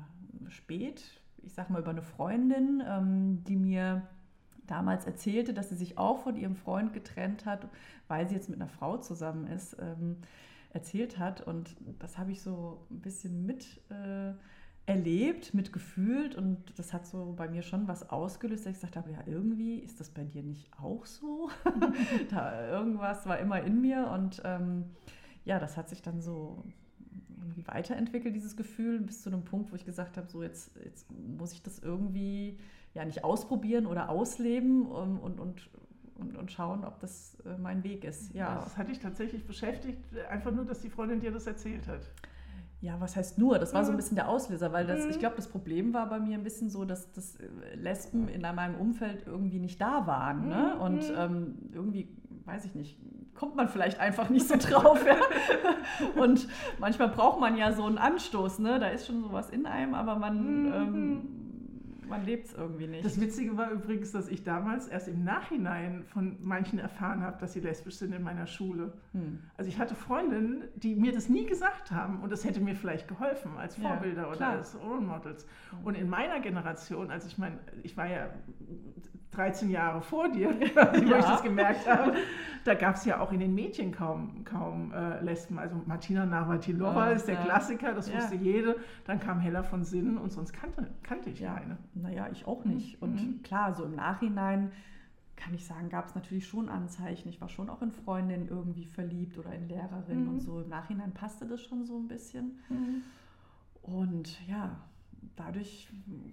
spät, 0.49 1.03
ich 1.43 1.53
sag 1.53 1.69
mal 1.69 1.81
über 1.81 1.91
eine 1.91 2.01
Freundin, 2.01 2.81
ähm, 2.85 3.43
die 3.43 3.55
mir 3.55 4.07
damals 4.67 5.05
erzählte, 5.05 5.53
dass 5.53 5.69
sie 5.69 5.75
sich 5.75 5.97
auch 5.97 6.19
von 6.19 6.35
ihrem 6.35 6.55
Freund 6.55 6.93
getrennt 6.93 7.45
hat, 7.45 7.67
weil 8.07 8.27
sie 8.27 8.35
jetzt 8.35 8.49
mit 8.49 8.61
einer 8.61 8.69
Frau 8.69 8.97
zusammen 8.97 9.47
ist, 9.47 9.77
ähm, 9.79 10.17
erzählt 10.71 11.17
hat. 11.17 11.41
Und 11.41 11.75
das 11.99 12.17
habe 12.17 12.31
ich 12.31 12.41
so 12.41 12.85
ein 12.91 12.99
bisschen 12.99 13.45
mit 13.45 13.81
äh, 13.89 14.33
erlebt, 14.85 15.53
mitgefühlt. 15.53 16.35
Und 16.35 16.77
das 16.77 16.93
hat 16.93 17.07
so 17.07 17.33
bei 17.37 17.47
mir 17.47 17.61
schon 17.61 17.87
was 17.87 18.09
ausgelöst, 18.09 18.65
dass 18.65 18.71
ich 18.71 18.77
gesagt 18.77 18.97
habe, 18.97 19.11
ja, 19.11 19.19
irgendwie 19.25 19.79
ist 19.79 19.99
das 19.99 20.09
bei 20.09 20.25
dir 20.25 20.43
nicht 20.43 20.69
auch 20.81 21.05
so. 21.05 21.49
da, 22.29 22.67
irgendwas 22.67 23.25
war 23.25 23.39
immer 23.39 23.61
in 23.61 23.81
mir. 23.81 24.09
Und 24.09 24.41
ähm, 24.43 24.85
ja, 25.45 25.59
das 25.59 25.77
hat 25.77 25.87
sich 25.87 26.01
dann 26.01 26.21
so 26.21 26.63
irgendwie 27.47 27.67
weiterentwickelt, 27.67 28.35
dieses 28.35 28.55
Gefühl, 28.55 28.99
bis 28.99 29.21
zu 29.21 29.29
einem 29.29 29.43
Punkt, 29.43 29.71
wo 29.71 29.75
ich 29.75 29.85
gesagt 29.85 30.17
habe, 30.17 30.27
so 30.27 30.43
jetzt, 30.43 30.71
jetzt 30.83 31.07
muss 31.11 31.53
ich 31.53 31.61
das 31.63 31.79
irgendwie 31.79 32.57
ja 32.93 33.05
nicht 33.05 33.23
ausprobieren 33.23 33.85
oder 33.85 34.09
ausleben 34.09 34.85
und, 34.85 35.17
und, 35.19 35.39
und, 35.39 35.69
und, 36.15 36.35
und 36.37 36.51
schauen, 36.51 36.83
ob 36.83 36.99
das 36.99 37.37
äh, 37.45 37.57
mein 37.57 37.83
Weg 37.83 38.03
ist. 38.03 38.33
Ja. 38.33 38.55
Das 38.55 38.77
hat 38.77 38.89
dich 38.89 38.99
tatsächlich 38.99 39.45
beschäftigt, 39.45 39.99
einfach 40.29 40.51
nur, 40.51 40.65
dass 40.65 40.81
die 40.81 40.89
Freundin 40.89 41.19
dir 41.19 41.31
das 41.31 41.47
erzählt 41.47 41.87
hat. 41.87 42.01
Ja, 42.79 42.99
was 43.01 43.15
heißt 43.15 43.39
nur? 43.39 43.57
Das 43.57 43.73
war 43.73 43.83
so 43.83 43.91
ein 43.91 43.95
Mhm. 43.95 43.97
bisschen 43.97 44.15
der 44.15 44.29
Auslöser, 44.29 44.71
weil 44.71 44.85
das, 44.85 45.05
Mhm. 45.05 45.09
ich 45.11 45.19
glaube, 45.19 45.35
das 45.35 45.47
Problem 45.47 45.93
war 45.93 46.09
bei 46.09 46.19
mir 46.19 46.37
ein 46.37 46.43
bisschen 46.43 46.69
so, 46.69 46.85
dass, 46.85 47.11
dass 47.11 47.35
äh, 47.37 47.47
Lesben 47.75 48.27
in 48.27 48.41
meinem 48.41 48.75
Umfeld 48.75 49.25
irgendwie 49.25 49.59
nicht 49.59 49.81
da 49.81 50.05
waren. 50.05 50.47
Ne? 50.47 50.73
Mhm. 50.75 50.81
Und 50.81 51.13
ähm, 51.17 51.55
irgendwie, 51.73 52.07
weiß 52.45 52.65
ich 52.65 52.75
nicht, 52.75 52.99
kommt 53.37 53.55
man 53.55 53.69
vielleicht 53.69 53.99
einfach 53.99 54.29
nicht 54.29 54.47
so 54.47 54.55
drauf. 54.57 55.05
ja? 55.05 55.15
Und 56.21 56.47
manchmal 56.79 57.09
braucht 57.09 57.39
man 57.39 57.55
ja 57.57 57.71
so 57.71 57.85
einen 57.85 57.97
Anstoß, 57.97 58.59
ne? 58.59 58.79
Da 58.79 58.87
ist 58.89 59.07
schon 59.07 59.21
sowas 59.21 59.49
in 59.49 59.65
einem, 59.65 59.93
aber 59.93 60.15
man, 60.15 60.63
Mhm. 60.65 60.73
ähm, 60.73 61.21
man 62.09 62.25
lebt 62.25 62.47
es 62.47 62.53
irgendwie 62.53 62.87
nicht. 62.87 63.03
Das 63.03 63.19
Witzige 63.19 63.57
war 63.57 63.69
übrigens, 63.69 64.13
dass 64.13 64.29
ich 64.29 64.43
damals 64.45 64.87
erst 64.87 65.09
im 65.09 65.25
Nachhinein 65.25 66.05
von 66.05 66.37
manchen 66.41 66.79
erfahren 66.79 67.21
habe, 67.21 67.37
dass 67.41 67.51
sie 67.51 67.59
lesbisch 67.59 67.95
sind 67.95 68.13
in 68.13 68.23
meiner 68.23 68.47
Schule. 68.47 68.93
Hm. 69.11 69.39
Also 69.57 69.67
ich 69.69 69.77
hatte 69.77 69.93
Freundinnen, 69.93 70.63
die 70.75 70.95
mir 70.95 71.11
das 71.11 71.27
nie 71.27 71.45
gesagt 71.45 71.91
haben 71.91 72.21
und 72.21 72.31
das 72.31 72.45
hätte 72.45 72.61
mir 72.61 72.75
vielleicht 72.75 73.09
geholfen 73.09 73.51
als 73.57 73.75
Ja, 73.77 73.89
Vorbilder 73.89 74.27
oder 74.29 74.37
klar. 74.37 74.51
als 74.53 74.77
Role 74.81 75.01
Models. 75.01 75.45
Und 75.83 75.95
in 75.97 76.09
meiner 76.09 76.39
Generation, 76.39 77.11
also 77.11 77.27
ich 77.27 77.37
meine, 77.37 77.59
ich 77.83 77.97
war 77.97 78.07
ja 78.07 78.29
13 79.31 79.69
Jahre 79.69 80.01
vor 80.01 80.29
dir, 80.29 80.49
wo 80.59 80.63
ich 81.03 81.09
Ja. 81.09 81.17
das 81.17 81.43
gemerkt 81.43 81.85
habe, 81.87 82.13
da 82.67 82.73
gab 82.75 82.95
es 82.95 83.05
ja 83.05 83.19
auch 83.19 83.31
in 83.31 83.39
den 83.39 83.55
Mädchen 83.55 83.91
kaum, 83.91 84.43
kaum 84.43 84.91
äh, 84.91 85.21
Lesben. 85.23 85.57
Also 85.57 85.81
Martina 85.85 86.25
Navratilova 86.25 87.07
Ja, 87.09 87.15
ist 87.15 87.27
der 87.27 87.35
ja. 87.35 87.43
Klassiker, 87.43 87.93
das 87.93 88.09
Ja. 88.09 88.17
wusste 88.17 88.35
jede. 88.35 88.75
Dann 89.05 89.19
kam 89.19 89.39
Hella 89.39 89.63
von 89.63 89.83
Sinnen 89.83 90.17
und 90.17 90.31
sonst 90.31 90.53
kannte, 90.53 90.87
kannte 91.03 91.29
ich 91.29 91.39
Ja. 91.39 91.55
keine. 91.55 91.77
Naja, 91.93 92.27
ich 92.31 92.45
auch 92.45 92.65
nicht. 92.65 93.01
Mhm. 93.01 93.07
Und 93.07 93.15
Mhm. 93.15 93.41
klar, 93.43 93.73
so 93.73 93.85
im 93.85 93.95
Nachhinein 93.95 94.71
kann 95.37 95.53
ich 95.53 95.65
sagen, 95.65 95.89
gab 95.89 96.05
es 96.05 96.15
natürlich 96.15 96.47
schon 96.47 96.67
Anzeichen. 96.67 97.29
Ich 97.29 97.39
war 97.39 97.47
schon 97.47 97.69
auch 97.69 97.81
in 97.81 97.91
Freundinnen 97.91 98.47
irgendwie 98.49 98.85
verliebt 98.85 99.37
oder 99.37 99.53
in 99.53 99.67
Lehrerinnen 99.69 100.23
Mhm. 100.25 100.29
und 100.29 100.39
so. 100.41 100.61
Im 100.61 100.69
Nachhinein 100.69 101.13
passte 101.13 101.45
das 101.45 101.61
schon 101.61 101.85
so 101.85 101.97
ein 101.97 102.07
bisschen. 102.07 102.59
Mhm. 102.69 103.03
Und 103.83 104.45
ja, 104.47 104.75
dadurch 105.35 105.89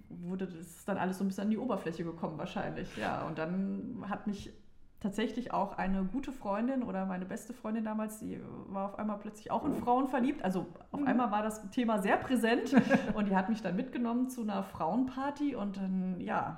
wurde 0.09 0.47
das 0.47 0.85
dann 0.85 0.97
alles 0.97 1.17
so 1.19 1.23
ein 1.23 1.27
bisschen 1.27 1.45
an 1.45 1.49
die 1.51 1.57
Oberfläche 1.57 2.03
gekommen 2.03 2.37
wahrscheinlich. 2.37 2.95
Ja, 2.97 3.25
und 3.27 3.37
dann 3.37 4.03
hat 4.09 4.27
mich 4.27 4.51
tatsächlich 5.05 5.53
auch 5.53 5.77
eine 5.77 6.03
gute 6.03 6.31
Freundin 6.31 6.81
oder 6.81 7.05
meine 7.05 7.25
beste 7.25 7.53
Freundin 7.53 7.83
damals, 7.83 8.17
die 8.19 8.39
war 8.69 8.85
auf 8.85 8.97
einmal 8.97 9.19
plötzlich 9.19 9.51
auch 9.51 9.63
in 9.63 9.75
Frauen 9.75 10.07
verliebt. 10.07 10.43
Also 10.43 10.65
auf 10.91 10.99
Mhm. 11.01 11.07
einmal 11.07 11.29
war 11.31 11.43
das 11.43 11.69
Thema 11.69 11.99
sehr 12.01 12.17
präsent 12.17 12.73
und 13.13 13.27
die 13.29 13.35
hat 13.35 13.49
mich 13.49 13.61
dann 13.61 13.75
mitgenommen 13.75 14.29
zu 14.29 14.41
einer 14.41 14.63
Frauenparty 14.63 15.55
und 15.55 15.77
dann, 15.77 16.19
ja, 16.19 16.57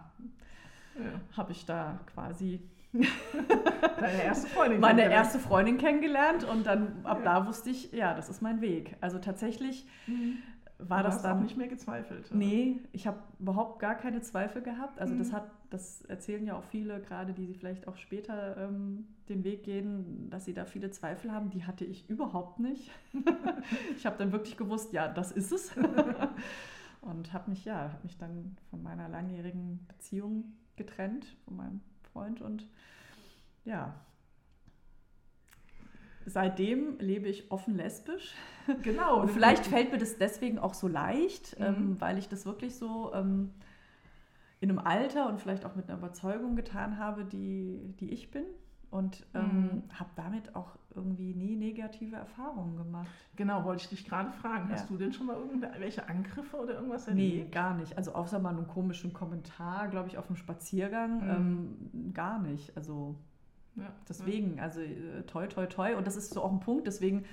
Ja. 0.96 1.04
habe 1.36 1.52
ich 1.52 1.66
da 1.66 2.00
quasi 2.14 2.62
Deine 4.00 4.24
erste 4.24 4.48
Freundin. 4.48 4.80
meine 4.80 5.04
erste 5.12 5.40
Freundin 5.40 5.78
kennengelernt 5.78 6.46
und 6.46 6.66
dann 6.66 7.02
ab 7.04 7.20
Ja. 7.24 7.40
da 7.42 7.48
wusste 7.48 7.70
ich, 7.70 7.92
ja, 7.92 8.14
das 8.14 8.30
ist 8.30 8.42
mein 8.42 8.62
Weg. 8.62 8.96
Also 9.02 9.20
tatsächlich 9.20 9.86
Mhm. 10.08 10.38
war 10.80 11.00
Du 11.00 11.04
das 11.06 11.16
hast 11.16 11.26
dann 11.26 11.38
auch 11.40 11.42
nicht 11.42 11.58
mehr 11.58 11.68
gezweifelt. 11.68 12.28
oder? 12.30 12.38
Nee, 12.38 12.80
ich 12.94 13.06
habe 13.08 13.18
überhaupt 13.40 13.80
gar 13.80 13.96
keine 13.96 14.22
Zweifel 14.22 14.62
gehabt. 14.62 15.00
Also 15.02 15.16
das 15.16 15.32
Mhm. 15.32 15.36
hat, 15.36 15.44
das 15.70 16.02
erzählen 16.04 16.46
ja 16.46 16.58
auch 16.58 16.64
viele, 16.64 17.02
gerade 17.02 17.34
die 17.34 17.54
vielleicht 17.54 17.88
auch 17.88 17.98
später 17.98 18.58
ähm, 18.58 19.08
den 19.30 19.44
Weg 19.44 19.64
gehen, 19.64 20.30
dass 20.30 20.46
sie 20.46 20.54
da 20.54 20.66
viele 20.66 20.92
Zweifel 20.92 21.32
haben. 21.32 21.50
Die 21.50 21.66
hatte 21.66 21.86
ich 21.86 22.10
überhaupt 22.10 22.60
nicht. 22.60 22.92
ich 23.96 24.06
habe 24.06 24.18
dann 24.18 24.32
wirklich 24.32 24.58
gewusst, 24.58 24.94
ja, 24.94 25.08
das 25.08 25.32
ist 25.32 25.52
es. 25.52 25.72
Und 27.02 27.34
habe 27.34 27.50
mich, 27.50 27.66
ja, 27.66 27.92
habe 27.92 28.04
mich 28.04 28.18
dann 28.18 28.58
von 28.70 28.82
meiner 28.84 29.08
langjährigen 29.08 29.86
Beziehung 29.88 30.54
getrennt, 30.76 31.26
von 31.46 31.56
meinem 31.58 31.82
Freund 32.12 32.42
und 32.42 32.68
ja. 33.66 33.94
Seitdem 36.26 37.00
lebe 37.00 37.30
ich 37.30 37.52
offen 37.52 37.76
lesbisch. 37.76 38.34
Genau. 38.82 39.22
Und 39.22 39.30
vielleicht 39.32 39.68
fällt 39.68 39.92
mir 39.92 39.98
das 39.98 40.18
deswegen 40.18 40.60
auch 40.60 40.74
so 40.74 40.88
leicht, 40.88 41.58
Mhm. 41.60 41.66
ähm, 41.66 42.02
weil 42.02 42.18
ich 42.18 42.28
das 42.28 42.46
wirklich 42.46 42.76
so 42.76 43.14
ähm, 43.14 43.52
in 44.60 44.70
einem 44.70 44.80
Alter 44.80 45.28
und 45.30 45.40
vielleicht 45.40 45.66
auch 45.66 45.76
mit 45.76 45.88
einer 45.90 45.98
Überzeugung 45.98 46.56
getan 46.56 46.98
habe, 46.98 47.26
die, 47.26 47.94
die 48.00 48.10
ich 48.12 48.32
bin. 48.32 48.44
Und 48.90 49.26
ähm, 49.34 49.62
Mhm. 49.66 49.84
habe 49.94 50.10
damit 50.16 50.56
auch 50.56 50.78
irgendwie 50.96 51.34
nie 51.34 51.58
negative 51.58 52.16
Erfahrungen 52.16 52.78
gemacht. 52.78 53.10
Genau, 53.36 53.66
wollte 53.66 53.84
ich 53.84 53.90
dich 53.90 54.06
gerade 54.06 54.32
fragen. 54.32 54.70
Hast 54.70 54.84
Ja. 54.84 54.88
du 54.88 54.98
denn 54.98 55.12
schon 55.12 55.28
mal 55.28 55.36
irgendwelche 55.36 56.08
Angriffe 56.08 56.56
oder 56.56 56.76
irgendwas 56.76 57.06
Nee, 57.08 57.32
erlebt? 57.40 57.52
gar 57.52 57.74
nicht. 57.76 57.98
Also 57.98 58.14
außer 58.14 58.40
mal 58.40 58.56
einen 58.56 58.66
komischen 58.66 59.12
Kommentar, 59.12 59.90
glaube 59.90 60.08
ich, 60.08 60.18
auf 60.18 60.28
dem 60.28 60.38
Spaziergang. 60.38 61.18
Mhm. 61.18 61.30
Ähm, 62.00 62.14
gar 62.14 62.40
nicht. 62.40 62.76
Also 62.78 63.16
Ja. 63.76 63.92
Deswegen, 64.08 64.60
also 64.62 64.80
äh, 64.80 65.22
toi, 65.28 65.48
toi, 65.48 65.66
toi. 65.68 65.96
Und 65.96 66.08
das 66.08 66.16
ist 66.16 66.34
so 66.34 66.42
auch 66.42 66.52
ein 66.52 66.62
Punkt, 66.62 66.88
deswegen, 66.88 67.26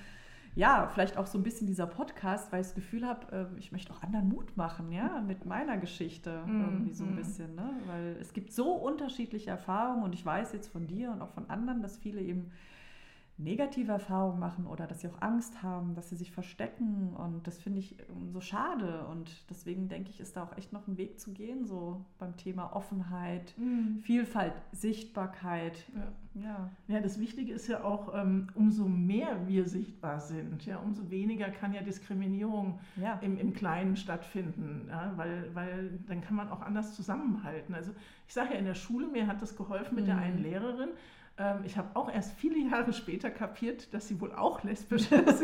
ja, 0.55 0.87
vielleicht 0.87 1.17
auch 1.17 1.27
so 1.27 1.37
ein 1.37 1.43
bisschen 1.43 1.67
dieser 1.67 1.85
Podcast, 1.85 2.51
weil 2.51 2.61
ich 2.61 2.67
das 2.67 2.75
Gefühl 2.75 3.05
habe, 3.05 3.49
äh, 3.53 3.59
ich 3.59 3.71
möchte 3.73 3.91
auch 3.93 4.01
anderen 4.01 4.29
Mut 4.29 4.55
machen, 4.55 4.91
ja, 4.91 5.21
mit 5.21 5.45
meiner 5.45 5.77
Geschichte 5.77 6.43
Mhm, 6.45 6.61
irgendwie 6.61 6.93
so 6.93 7.03
ein 7.03 7.11
mhm. 7.11 7.15
bisschen, 7.15 7.55
ne? 7.55 7.71
Weil 7.87 8.17
es 8.21 8.31
gibt 8.33 8.51
so 8.53 8.71
unterschiedliche 8.73 9.49
Erfahrungen 9.49 10.03
und 10.03 10.13
ich 10.13 10.25
weiß 10.25 10.53
jetzt 10.53 10.67
von 10.67 10.87
dir 10.87 11.11
und 11.11 11.21
auch 11.21 11.31
von 11.31 11.49
anderen, 11.49 11.81
dass 11.81 11.97
viele 11.97 12.21
eben 12.21 12.51
negative 13.37 13.91
Erfahrungen 13.91 14.39
machen 14.39 14.65
oder 14.65 14.87
dass 14.87 15.01
sie 15.01 15.09
auch 15.09 15.21
Angst 15.21 15.61
haben, 15.61 15.93
dass 15.93 16.09
sie 16.09 16.15
sich 16.15 16.31
verstecken 16.31 17.13
und 17.17 17.45
das 17.47 17.59
finde 17.59 17.79
ich 17.79 17.99
ähm, 18.09 18.31
so 18.31 18.39
schade 18.39 19.05
und 19.07 19.49
deswegen 19.49 19.89
denke 19.89 20.09
ich, 20.09 20.21
ist 20.21 20.37
da 20.37 20.43
auch 20.43 20.57
echt 20.57 20.71
noch 20.71 20.87
ein 20.87 20.97
Weg 20.97 21.19
zu 21.19 21.33
gehen, 21.33 21.65
so 21.65 22.05
beim 22.17 22.37
Thema 22.37 22.73
Offenheit, 22.73 23.53
Mhm. 23.57 23.99
Vielfalt, 24.03 24.53
Sichtbarkeit, 24.71 25.83
Ja. 25.93 26.41
ja. 26.41 26.69
Ja, 26.87 26.99
das 27.01 27.19
Wichtige 27.19 27.51
ist 27.53 27.67
ja 27.67 27.83
auch, 27.83 28.13
ähm, 28.15 28.47
umso 28.55 28.85
mehr 28.87 29.47
wir 29.47 29.65
sichtbar 29.65 30.19
sind, 30.21 30.65
ja, 30.65 30.77
umso 30.79 31.09
weniger 31.09 31.49
kann 31.49 31.73
ja 31.73 31.81
Diskriminierung 31.81 32.79
Ja. 32.95 33.19
im, 33.21 33.37
im 33.37 33.53
Kleinen 33.53 33.97
stattfinden, 33.97 34.85
ja, 34.89 35.11
weil, 35.17 35.53
weil 35.53 35.99
dann 36.07 36.21
kann 36.21 36.35
man 36.37 36.49
auch 36.49 36.61
anders 36.61 36.95
zusammenhalten. 36.95 37.75
Also 37.75 37.91
ich 38.27 38.33
sage 38.33 38.53
ja 38.53 38.59
in 38.59 38.65
der 38.65 38.75
Schule, 38.75 39.07
mir 39.07 39.27
hat 39.27 39.41
das 39.41 39.55
geholfen 39.57 39.95
mit 39.95 40.07
der 40.07 40.15
Mhm. 40.15 40.21
einen 40.23 40.37
Lehrerin. 40.41 40.89
Ähm, 41.37 41.63
ich 41.65 41.77
habe 41.77 41.89
auch 41.95 42.11
erst 42.11 42.33
viele 42.33 42.57
Jahre 42.57 42.93
später 42.93 43.29
kapiert, 43.29 43.93
dass 43.93 44.07
sie 44.07 44.19
wohl 44.21 44.33
auch 44.33 44.63
lesbisch 44.63 45.03
ist. 45.11 45.41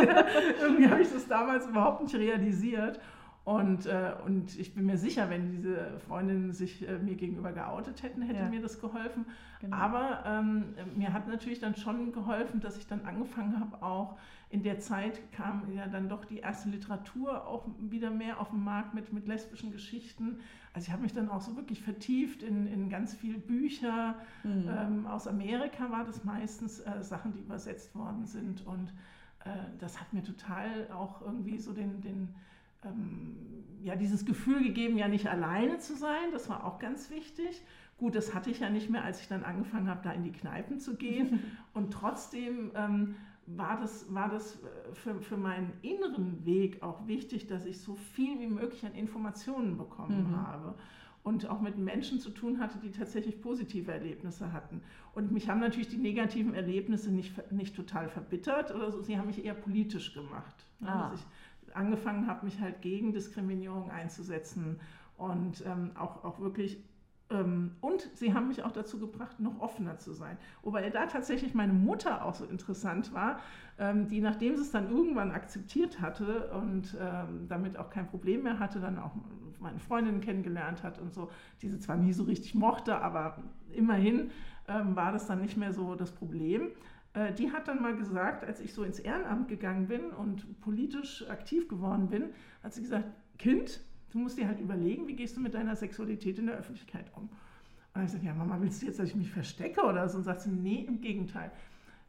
Irgendwie 0.62 0.89
habe 0.89 1.01
ich 1.01 1.12
das 1.12 1.27
damals 1.27 1.67
überhaupt 1.67 2.01
nicht 2.01 2.15
realisiert. 2.15 3.00
Und, 3.43 3.88
äh, 3.88 4.13
und 4.24 4.57
ich 4.60 4.75
bin 4.75 4.86
mir 4.86 4.98
sicher, 4.98 5.29
wenn 5.31 5.50
diese 5.50 6.00
Freundinnen 6.07 6.53
sich 6.53 6.88
äh, 6.88 7.00
mir 7.00 7.15
gegenüber 7.15 7.51
geoutet 7.51 8.03
hätten, 8.03 8.21
hätte 8.21 8.41
Ja. 8.43 8.50
mir 8.50 8.62
das 8.62 8.79
geholfen. 8.79 9.25
Genau. 9.60 9.75
Aber 9.75 10.24
ähm, 10.27 10.75
mir 10.95 11.12
hat 11.12 11.27
natürlich 11.27 11.60
dann 11.60 11.75
schon 11.75 12.12
geholfen, 12.12 12.60
dass 12.60 12.77
ich 12.77 12.86
dann 12.86 13.01
angefangen 13.05 13.60
habe, 13.60 13.81
auch 13.83 14.17
in 14.51 14.62
der 14.62 14.79
Zeit 14.79 15.19
kam 15.31 15.63
ja 15.74 15.88
dann 15.88 16.07
doch 16.07 16.25
die 16.25 16.38
erste 16.39 16.69
Literatur 16.69 17.48
auch 17.48 17.65
wieder 17.79 18.12
mehr 18.12 18.39
auf 18.39 18.50
den 18.51 18.63
Markt 18.63 18.93
mit, 18.93 19.12
mit 19.12 19.27
lesbischen 19.27 19.71
Geschichten. 19.71 20.39
Also 20.74 20.88
ich 20.88 20.91
habe 20.91 21.01
mich 21.01 21.13
dann 21.13 21.29
auch 21.29 21.41
so 21.41 21.55
wirklich 21.55 21.81
vertieft 21.81 22.43
in, 22.43 22.67
in 22.67 22.89
ganz 22.89 23.15
viele 23.15 23.39
Bücher. 23.39 24.15
Mhm. 24.43 24.69
Ähm, 24.69 25.07
aus 25.07 25.27
Amerika 25.27 25.89
war 25.89 26.03
das 26.05 26.24
meistens 26.25 26.79
äh, 26.81 27.01
Sachen, 27.01 27.33
die 27.33 27.39
übersetzt 27.39 27.95
worden 27.95 28.25
sind. 28.25 28.65
Und 28.67 28.93
äh, 29.45 29.50
das 29.79 30.00
hat 30.00 30.13
mir 30.13 30.21
total 30.21 30.89
auch 30.93 31.21
irgendwie 31.21 31.57
so 31.57 31.74
den, 31.74 32.01
den 32.01 32.36
ähm, 32.85 33.35
ja, 33.83 33.95
dieses 33.95 34.25
Gefühl 34.25 34.63
gegeben, 34.63 34.97
ja 34.97 35.07
nicht 35.07 35.27
alleine 35.27 35.79
zu 35.79 35.95
sein. 35.95 36.31
Das 36.31 36.50
war 36.50 36.65
auch 36.65 36.79
ganz 36.79 37.09
wichtig. 37.09 37.63
Gut, 37.97 38.15
das 38.15 38.33
hatte 38.33 38.50
ich 38.50 38.59
ja 38.59 38.69
nicht 38.69 38.89
mehr, 38.89 39.03
als 39.03 39.21
ich 39.21 39.27
dann 39.27 39.43
angefangen 39.43 39.88
habe, 39.88 40.01
da 40.03 40.11
in 40.11 40.23
die 40.23 40.31
Kneipen 40.31 40.79
zu 40.79 40.95
gehen. 40.95 41.39
Und 41.73 41.91
trotzdem 41.91 42.71
ähm, 42.75 43.15
war 43.45 43.79
das, 43.79 44.13
war 44.13 44.29
das 44.29 44.55
äh, 44.55 44.93
für, 44.93 45.21
für 45.21 45.38
meinen 45.38 45.73
inneren 45.81 46.45
Weg 46.45 46.81
auch 46.83 47.07
wichtig, 47.07 47.47
dass 47.47 47.65
ich 47.65 47.79
so 47.79 47.95
viel 47.95 48.39
wie 48.39 48.47
möglich 48.47 48.85
an 48.85 48.93
Informationen 48.93 49.77
bekommen 49.77 50.29
Mhm. 50.29 50.38
habe 50.38 50.75
und 51.23 51.47
auch 51.50 51.61
mit 51.61 51.77
Menschen 51.77 52.19
zu 52.19 52.31
tun 52.31 52.59
hatte, 52.59 52.79
die 52.79 52.89
tatsächlich 52.91 53.41
positive 53.41 53.91
Erlebnisse 53.91 54.53
hatten. 54.53 54.81
Und 55.13 55.31
mich 55.31 55.50
haben 55.50 55.59
natürlich 55.59 55.89
die 55.89 55.97
negativen 55.97 56.55
Erlebnisse 56.55 57.11
nicht, 57.11 57.51
nicht 57.51 57.75
total 57.75 58.09
verbittert 58.09 58.73
oder 58.73 58.91
so, 58.91 59.01
sie 59.01 59.17
haben 59.17 59.27
mich 59.27 59.45
eher 59.45 59.53
politisch 59.53 60.13
gemacht. 60.13 60.65
Ah. 60.83 61.09
Dass 61.11 61.19
ich 61.19 61.27
angefangen 61.75 62.27
habe, 62.27 62.45
mich 62.45 62.59
halt 62.59 62.81
gegen 62.81 63.13
Diskriminierung 63.13 63.89
einzusetzen 63.91 64.79
und 65.17 65.63
ähm, 65.65 65.91
auch, 65.95 66.23
auch 66.23 66.39
wirklich 66.39 66.83
ähm, 67.31 67.71
und 67.81 68.09
sie 68.15 68.33
haben 68.33 68.49
mich 68.49 68.63
auch 68.63 68.71
dazu 68.71 68.99
gebracht, 68.99 69.39
noch 69.39 69.59
offener 69.59 69.97
zu 69.97 70.13
sein. 70.13 70.37
Wobei 70.63 70.89
da 70.89 71.05
tatsächlich 71.05 71.53
meine 71.53 71.73
Mutter 71.73 72.25
auch 72.25 72.35
so 72.35 72.45
interessant 72.45 73.13
war, 73.13 73.39
ähm, 73.79 74.07
die, 74.07 74.19
nachdem 74.19 74.55
sie 74.55 74.61
es 74.61 74.71
dann 74.71 74.89
irgendwann 74.89 75.31
akzeptiert 75.31 76.01
hatte 76.01 76.51
und 76.51 76.95
ähm, 76.99 77.47
damit 77.47 77.77
auch 77.77 77.89
kein 77.89 78.07
Problem 78.07 78.43
mehr 78.43 78.59
hatte, 78.59 78.79
dann 78.79 78.99
auch 78.99 79.11
meine 79.59 79.79
Freundin 79.79 80.21
kennengelernt 80.21 80.83
hat 80.83 80.99
und 80.99 81.13
so, 81.13 81.29
die 81.61 81.69
sie 81.69 81.79
zwar 81.79 81.95
nie 81.95 82.13
so 82.13 82.23
richtig 82.23 82.55
mochte, 82.55 82.97
aber 82.97 83.37
immerhin 83.71 84.31
war 84.67 85.11
das 85.11 85.27
dann 85.27 85.41
nicht 85.41 85.57
mehr 85.57 85.73
so 85.73 85.95
das 85.95 86.11
Problem. 86.11 86.69
Äh, 87.13 87.34
die 87.34 87.51
hat 87.51 87.68
dann 87.68 87.82
mal 87.82 87.96
gesagt, 87.96 88.44
als 88.44 88.60
ich 88.60 88.74
so 88.74 88.84
ins 88.84 89.00
Ehrenamt 89.00 89.48
gegangen 89.48 89.88
bin 89.88 90.12
und 90.12 90.62
politisch 90.62 91.27
aktiv 91.30 91.68
geworden 91.68 92.10
bin, 92.10 92.30
hat 92.63 92.74
sie 92.74 92.82
gesagt, 92.82 93.06
Kind, 93.38 93.82
du 94.12 94.20
musst 94.20 94.38
dir 94.38 94.48
halt 94.48 94.60
überlegen, 94.60 95.08
wie 95.08 95.15
gehst 95.15 95.36
du 95.36 95.41
mit 95.41 95.53
deiner 95.53 95.75
Sexualität 95.75 96.39
in 96.39 96.48
der 96.48 96.58
Öffentlichkeit 96.58 97.12
um. 97.15 97.30
Und 97.94 98.03
ich 98.06 98.12
sagte, 98.12 98.25
ja, 98.25 98.34
Mama, 98.34 98.58
willst 98.62 98.82
du 98.82 98.86
jetzt, 98.86 99.00
dass 99.00 99.10
ich 99.10 99.15
mich 99.15 99.32
verstecke 99.32 99.82
oder 99.82 100.08
so? 100.08 100.18
Und 100.18 100.24
sagt 100.24 100.41
sie, 100.41 100.50
nee, 100.50 100.86
im 100.88 101.01
Gegenteil. 101.01 101.51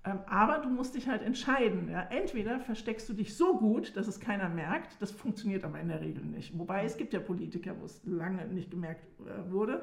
Ähm, 0.05 0.19
aber 0.27 0.59
du 0.59 0.69
musst 0.69 0.95
dich 0.95 1.09
halt 1.09 1.23
entscheiden. 1.23 1.89
Ja? 1.89 2.03
Entweder 2.03 2.61
versteckst 2.61 3.09
du 3.09 3.13
dich 3.13 3.37
so 3.37 3.59
gut, 3.59 3.97
dass 3.97 4.09
es 4.09 4.21
keiner 4.21 4.49
merkt, 4.49 5.01
das 5.01 5.11
funktioniert 5.13 5.65
aber 5.65 5.81
in 5.81 5.89
der 5.89 6.01
Regel 6.01 6.25
nicht. 6.25 6.57
Wobei 6.59 6.85
es 6.85 6.97
gibt 6.97 7.13
ja 7.13 7.21
Politiker, 7.21 7.75
wo 7.81 7.85
es 7.85 8.01
lange 8.05 8.47
nicht 8.47 8.71
gemerkt 8.71 9.05
äh, 9.21 9.51
wurde. 9.51 9.83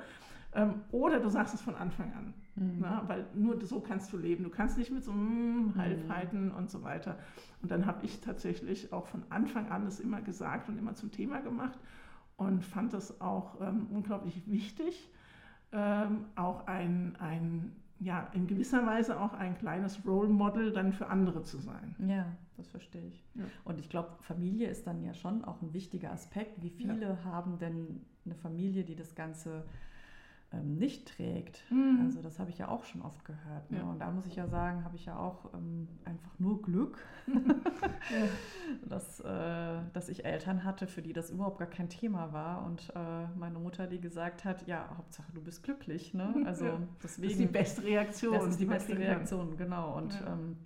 Ähm, 0.54 0.82
oder 0.92 1.20
du 1.20 1.30
sagst 1.30 1.54
es 1.54 1.62
von 1.62 1.76
Anfang 1.76 2.14
an. 2.14 2.34
Mhm. 2.60 2.78
Na, 2.80 3.04
weil 3.08 3.26
nur 3.34 3.60
so 3.66 3.80
kannst 3.80 4.12
du 4.14 4.18
leben. 4.18 4.44
Du 4.44 4.50
kannst 4.50 4.78
nicht 4.78 4.92
mit 4.92 5.04
so 5.04 5.12
mm, 5.12 5.74
Halbheiten 5.78 6.48
Mhm. 6.50 6.56
und 6.56 6.70
so 6.70 6.84
weiter. 6.84 7.18
Und 7.62 7.72
dann 7.72 7.86
habe 7.86 8.06
ich 8.06 8.20
tatsächlich 8.22 8.92
auch 8.94 9.08
von 9.08 9.24
Anfang 9.30 9.70
an 9.70 9.86
das 9.86 10.00
immer 10.00 10.22
gesagt 10.22 10.70
und 10.70 10.78
immer 10.78 10.94
zum 10.96 11.12
Thema 11.12 11.40
gemacht 11.42 11.80
und 12.38 12.64
fand 12.64 12.94
das 12.94 13.22
auch 13.22 13.60
ähm, 13.62 13.88
unglaublich 13.92 14.50
wichtig, 14.50 15.10
ähm, 15.72 16.26
auch 16.36 16.68
ein, 16.68 17.16
ein, 17.20 17.76
ja, 18.00 18.28
in 18.34 18.48
gewisser 18.48 18.86
Weise 18.86 19.20
auch 19.20 19.34
ein 19.34 19.58
kleines 19.58 20.06
Role 20.06 20.30
Model 20.30 20.72
dann 20.72 20.94
für 20.94 21.08
andere 21.08 21.44
zu 21.44 21.58
sein. 21.58 21.96
Ja, 22.00 22.26
das 22.58 22.68
verstehe 22.70 23.08
ich. 23.08 23.24
Ja. 23.36 23.44
Und 23.66 23.80
ich 23.80 23.90
glaube, 23.90 24.10
Familie 24.22 24.70
ist 24.70 24.88
dann 24.88 25.04
ja 25.04 25.14
schon 25.14 25.44
auch 25.44 25.62
ein 25.62 25.74
wichtiger 25.74 26.12
Aspekt. 26.12 26.62
Wie 26.62 26.70
viele 26.70 27.24
haben 27.26 27.58
denn 27.60 28.06
eine 28.26 28.36
Familie, 28.36 28.84
die 28.84 28.96
das 28.96 29.16
Ganze 29.16 29.66
ähm, 30.52 30.78
nicht 30.78 31.08
trägt. 31.16 31.64
Mhm. 31.72 32.00
Also 32.06 32.22
das 32.22 32.40
habe 32.40 32.50
ich 32.50 32.58
ja 32.58 32.68
auch 32.70 32.84
schon 32.84 33.02
oft 33.02 33.24
gehört. 33.26 33.70
Ne? 33.70 33.78
Ja. 33.80 33.84
Und 33.84 34.00
da 34.00 34.10
muss 34.12 34.26
ich 34.26 34.36
ja 34.36 34.48
sagen, 34.48 34.84
habe 34.84 34.96
ich 34.96 35.06
ja 35.06 35.18
auch 35.18 35.54
ähm, 35.54 35.88
einfach 36.06 36.32
nur 36.40 36.62
Glück, 36.62 36.98
dass, 38.88 39.20
äh, 39.20 39.80
dass 39.94 40.10
ich 40.10 40.26
Eltern 40.26 40.64
hatte, 40.64 40.88
für 40.88 41.02
die 41.02 41.14
das 41.14 41.30
überhaupt 41.30 41.60
gar 41.60 41.68
kein 41.68 41.90
Thema 41.90 42.34
war. 42.34 42.66
Und 42.66 42.92
äh, 42.96 43.28
meine 43.38 43.60
Mutter, 43.60 43.88
die 43.88 44.00
gesagt 44.00 44.46
hat, 44.46 44.66
ja, 44.68 44.90
Hauptsache 44.98 45.32
du 45.34 45.42
bist 45.42 45.64
glücklich. 45.64 46.14
Ne? 46.14 46.34
Also 46.46 46.66
Ja. 46.66 46.80
deswegen, 47.04 47.28
Das 47.28 47.32
ist 47.32 47.40
die 47.40 47.46
beste 47.46 47.84
Reaktion. 47.84 48.34
das 48.34 48.48
ist 48.48 48.60
die 48.60 48.66
beste. 48.66 48.98
Reaktion, 48.98 49.56
genau. 49.58 49.96
Und 49.98 50.14
Ja. 50.20 50.34
ähm, 50.34 50.58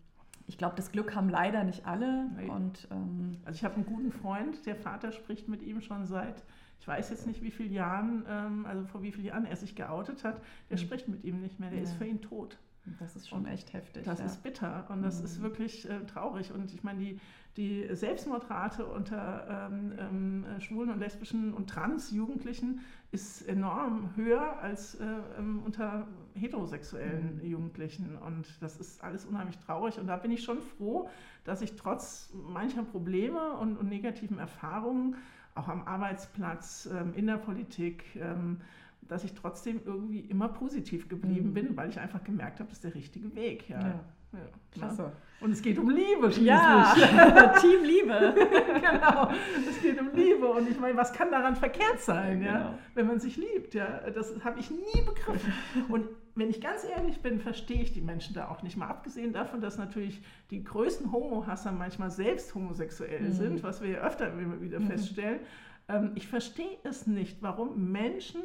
ich 0.47 0.57
glaube, 0.57 0.75
das 0.75 0.91
Glück 0.91 1.15
haben 1.15 1.29
leider 1.29 1.63
nicht 1.63 1.85
alle. 1.85 2.29
Nee. 2.35 2.49
Und 2.49 2.87
ähm, 2.91 3.37
Also 3.45 3.57
ich 3.57 3.63
habe 3.63 3.75
einen 3.75 3.85
guten 3.85 4.11
Freund, 4.11 4.65
der 4.65 4.75
Vater 4.75 5.11
spricht 5.11 5.47
mit 5.47 5.61
ihm 5.63 5.81
schon 5.81 6.05
seit, 6.05 6.43
ich 6.83 6.87
weiß 6.89 7.11
jetzt 7.11 7.25
nicht 7.27 7.41
wie 7.41 7.49
vielen 7.49 7.71
Jahren, 7.71 8.25
ähm, 8.27 8.65
also 8.65 8.83
vor 8.83 9.01
wie 9.03 9.13
vielen 9.13 9.27
Jahren 9.27 9.45
er 9.45 9.55
sich 9.55 9.73
geoutet 9.73 10.25
hat, 10.25 10.41
der 10.69 10.75
Mhm. 10.77 10.81
spricht 10.81 11.07
mit 11.07 11.23
ihm 11.23 11.39
nicht 11.39 11.57
mehr, 11.57 11.69
der 11.69 11.77
Ja. 11.79 11.83
ist 11.85 11.93
für 11.93 12.05
ihn 12.05 12.21
tot. 12.21 12.59
das 12.99 13.15
ist 13.15 13.29
schon 13.29 13.39
Und 13.39 13.45
echt 13.45 13.71
heftig. 13.71 14.03
Das 14.03 14.19
ja. 14.19 14.25
ist 14.25 14.43
bitter 14.43 14.85
und 14.89 15.01
das 15.03 15.21
ist 15.21 15.39
Mhm. 15.39 15.43
wirklich 15.43 15.89
äh, 15.89 16.05
traurig. 16.05 16.51
Und 16.51 16.73
ich 16.73 16.83
meine, 16.83 16.99
die, 16.99 17.17
die 17.55 17.87
Selbstmordrate 17.95 18.85
unter 18.85 19.69
ähm, 19.71 19.93
ähm, 19.97 20.43
äh, 20.43 20.59
schwulen 20.59 20.89
und 20.89 20.99
lesbischen 20.99 21.53
und 21.53 21.69
trans-Jugendlichen 21.69 22.81
ist 23.13 23.47
enorm 23.47 24.09
höher 24.15 24.59
als 24.59 24.95
äh, 24.95 25.05
ähm, 25.37 25.61
unter 25.63 26.07
heterosexuellen 26.33 27.37
Mhm. 27.37 27.45
Jugendlichen. 27.45 28.17
Und 28.17 28.61
das 28.61 28.77
ist 28.79 29.03
alles 29.03 29.23
unheimlich 29.25 29.57
traurig. 29.59 29.99
Und 29.99 30.07
da 30.07 30.17
bin 30.17 30.31
ich 30.31 30.43
schon 30.43 30.61
froh, 30.61 31.07
dass 31.43 31.61
ich 31.61 31.75
trotz 31.75 32.33
mancher 32.33 32.83
Probleme 32.83 33.53
und, 33.57 33.77
und 33.77 33.87
negativen 33.87 34.39
Erfahrungen, 34.39 35.15
auch 35.55 35.67
am 35.67 35.83
Arbeitsplatz, 35.83 36.89
ähm, 36.91 37.13
in 37.13 37.27
der 37.27 37.37
Politik, 37.37 38.03
ähm, 38.15 38.61
dass 39.03 39.23
ich 39.23 39.33
trotzdem 39.35 39.81
irgendwie 39.85 40.21
immer 40.21 40.47
positiv 40.47 41.07
geblieben 41.07 41.49
Mhm. 41.49 41.53
bin, 41.53 41.77
weil 41.77 41.89
ich 41.89 41.99
einfach 41.99 42.23
gemerkt 42.23 42.59
habe, 42.59 42.69
das 42.69 42.77
ist 42.79 42.83
der 42.83 42.95
richtige 42.95 43.35
Weg. 43.35 43.69
Ja. 43.69 43.79
Ja. 43.79 44.03
Ja, 44.33 44.39
Klasse. 44.71 45.01
ne? 45.03 45.11
Und 45.41 45.51
es 45.51 45.61
geht 45.61 45.77
um 45.77 45.89
Liebe 45.89 46.31
schließlich. 46.31 46.45
Ja, 46.47 47.53
Team 47.61 47.83
Liebe. 47.83 48.33
genau. 48.81 49.29
Es 49.69 49.81
geht 49.81 49.99
um 49.99 50.09
Liebe. 50.13 50.47
Und 50.47 50.69
ich 50.69 50.79
meine, 50.79 50.97
was 50.97 51.11
kann 51.11 51.31
daran 51.31 51.55
verkehrt 51.55 51.99
sein, 51.99 52.41
ja? 52.41 52.57
Genau. 52.59 52.79
wenn 52.95 53.07
man 53.07 53.19
sich 53.19 53.35
liebt? 53.37 53.73
Ja? 53.73 54.09
Das 54.09 54.33
habe 54.45 54.59
ich 54.59 54.71
nie 54.71 55.01
begriffen. 55.05 55.53
Und 55.89 56.07
wenn 56.35 56.49
ich 56.49 56.61
ganz 56.61 56.85
ehrlich 56.85 57.21
bin, 57.21 57.39
verstehe 57.39 57.81
ich 57.81 57.91
die 57.91 58.01
Menschen 58.01 58.33
da 58.33 58.47
auch 58.49 58.63
nicht. 58.63 58.77
Mal 58.77 58.87
abgesehen 58.87 59.33
davon, 59.33 59.59
dass 59.61 59.77
natürlich 59.77 60.21
die 60.49 60.63
größten 60.63 61.11
Homo-Hasser 61.11 61.73
manchmal 61.73 62.09
selbst 62.09 62.55
homosexuell 62.55 63.21
Mhm. 63.21 63.33
sind, 63.33 63.63
was 63.63 63.81
wir 63.81 63.89
ja 63.89 63.99
öfter 63.99 64.31
immer 64.31 64.61
wieder 64.61 64.79
Mhm. 64.79 64.87
feststellen. 64.87 65.41
Ähm, 65.89 66.11
ich 66.15 66.27
verstehe 66.27 66.77
es 66.83 67.05
nicht, 67.05 67.41
warum 67.41 67.91
Menschen 67.91 68.41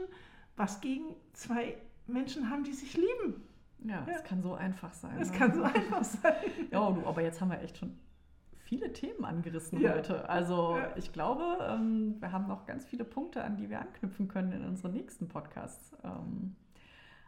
was 0.56 0.80
gegen 0.80 1.14
zwei 1.32 1.76
Menschen 2.08 2.50
haben, 2.50 2.64
die 2.64 2.72
sich 2.72 2.96
lieben. 2.96 3.44
Ja, 3.84 3.96
Ja. 4.06 4.06
es 4.14 4.24
kann 4.24 4.42
so 4.42 4.54
einfach 4.54 4.92
sein. 4.92 5.16
Es 5.20 5.30
ne? 5.30 5.38
kann 5.38 5.54
so 5.54 5.62
einfach 5.62 6.04
sein. 6.04 6.34
Ja, 6.70 6.90
du, 6.90 7.06
aber 7.06 7.22
jetzt 7.22 7.40
haben 7.40 7.50
wir 7.50 7.60
echt 7.62 7.78
schon 7.78 7.96
viele 8.58 8.92
Themen 8.92 9.24
angerissen 9.24 9.80
Ja. 9.80 9.92
heute. 9.94 10.28
Also 10.28 10.76
Ja. 10.76 10.88
ich 10.96 11.12
glaube, 11.12 11.44
ähm, 11.68 12.16
wir 12.20 12.32
haben 12.32 12.46
noch 12.48 12.66
ganz 12.66 12.84
viele 12.84 13.04
Punkte, 13.04 13.42
an 13.44 13.56
die 13.56 13.70
wir 13.70 13.80
anknüpfen 13.80 14.28
können 14.28 14.52
in 14.52 14.64
unseren 14.64 14.92
nächsten 14.92 15.28
Podcasts. 15.28 15.92
Ähm, 16.04 16.54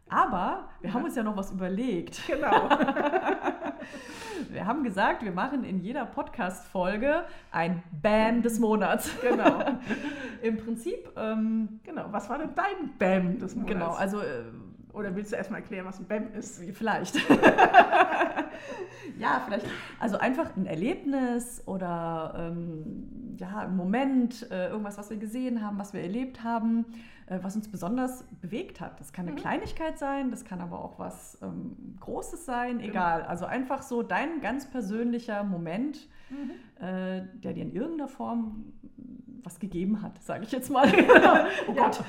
aber 0.08 0.68
wir 0.80 0.92
haben 0.92 1.04
uns 1.04 1.14
ja 1.14 1.22
noch 1.22 1.36
was 1.36 1.52
überlegt. 1.52 2.20
Genau. 2.26 2.68
Wir 4.50 4.66
haben 4.66 4.82
gesagt, 4.84 5.22
wir 5.22 5.32
machen 5.32 5.64
in 5.64 5.80
jeder 5.80 6.06
Podcast-Folge 6.06 7.24
ein 7.52 7.82
Bam 8.02 8.42
des 8.42 8.58
Monats. 8.58 9.10
genau. 9.20 9.64
Im 10.42 10.56
Prinzip, 10.56 11.10
ähm, 11.16 11.80
Genau. 11.84 12.06
Was 12.10 12.28
war 12.30 12.38
denn 12.38 12.50
dein 12.54 12.96
BAM 12.98 13.38
des 13.38 13.54
Monats? 13.54 13.72
genau, 13.72 13.90
also 13.92 14.20
äh, 14.20 14.44
Oder 14.92 15.14
willst 15.14 15.32
du 15.32 15.36
erstmal 15.36 15.60
erklären, 15.60 15.86
was 15.86 16.00
ein 16.00 16.06
BAM 16.06 16.32
ist? 16.34 16.60
Vielleicht. 16.74 17.16
ja, 19.18 19.42
vielleicht. 19.44 19.66
Also 19.98 20.18
einfach 20.18 20.56
ein 20.56 20.66
Erlebnis 20.66 21.62
oder 21.66 22.34
ähm, 22.36 23.34
ja, 23.36 23.58
ein 23.60 23.76
Moment, 23.76 24.50
äh, 24.50 24.68
irgendwas, 24.68 24.98
was 24.98 25.10
wir 25.10 25.16
gesehen 25.16 25.64
haben, 25.64 25.78
was 25.78 25.92
wir 25.92 26.00
erlebt 26.00 26.42
haben, 26.42 26.84
äh, 27.26 27.38
was 27.42 27.56
uns 27.56 27.68
besonders 27.68 28.24
bewegt 28.40 28.80
hat. 28.80 29.00
Das 29.00 29.12
kann 29.12 29.26
eine 29.26 29.36
Mhm. 29.36 29.40
Kleinigkeit 29.40 29.98
sein, 29.98 30.30
das 30.30 30.44
kann 30.44 30.60
aber 30.60 30.82
auch 30.84 30.98
was 30.98 31.38
ähm, 31.42 31.96
Großes 32.00 32.44
sein, 32.44 32.78
Genau. 32.78 32.90
egal. 32.90 33.22
Also 33.22 33.46
einfach 33.46 33.82
so 33.82 34.02
dein 34.02 34.40
ganz 34.40 34.66
persönlicher 34.68 35.44
Moment, 35.44 36.08
äh, 36.80 37.22
der 37.42 37.52
dir 37.54 37.62
in 37.62 37.72
irgendeiner 37.72 38.08
Form 38.08 38.72
was 39.42 39.58
gegeben 39.58 40.02
hat, 40.02 40.22
sage 40.22 40.44
ich 40.44 40.52
jetzt 40.52 40.70
mal. 40.70 40.86
oh 41.68 41.72
Ja. 41.74 41.84
Gott. 41.84 42.04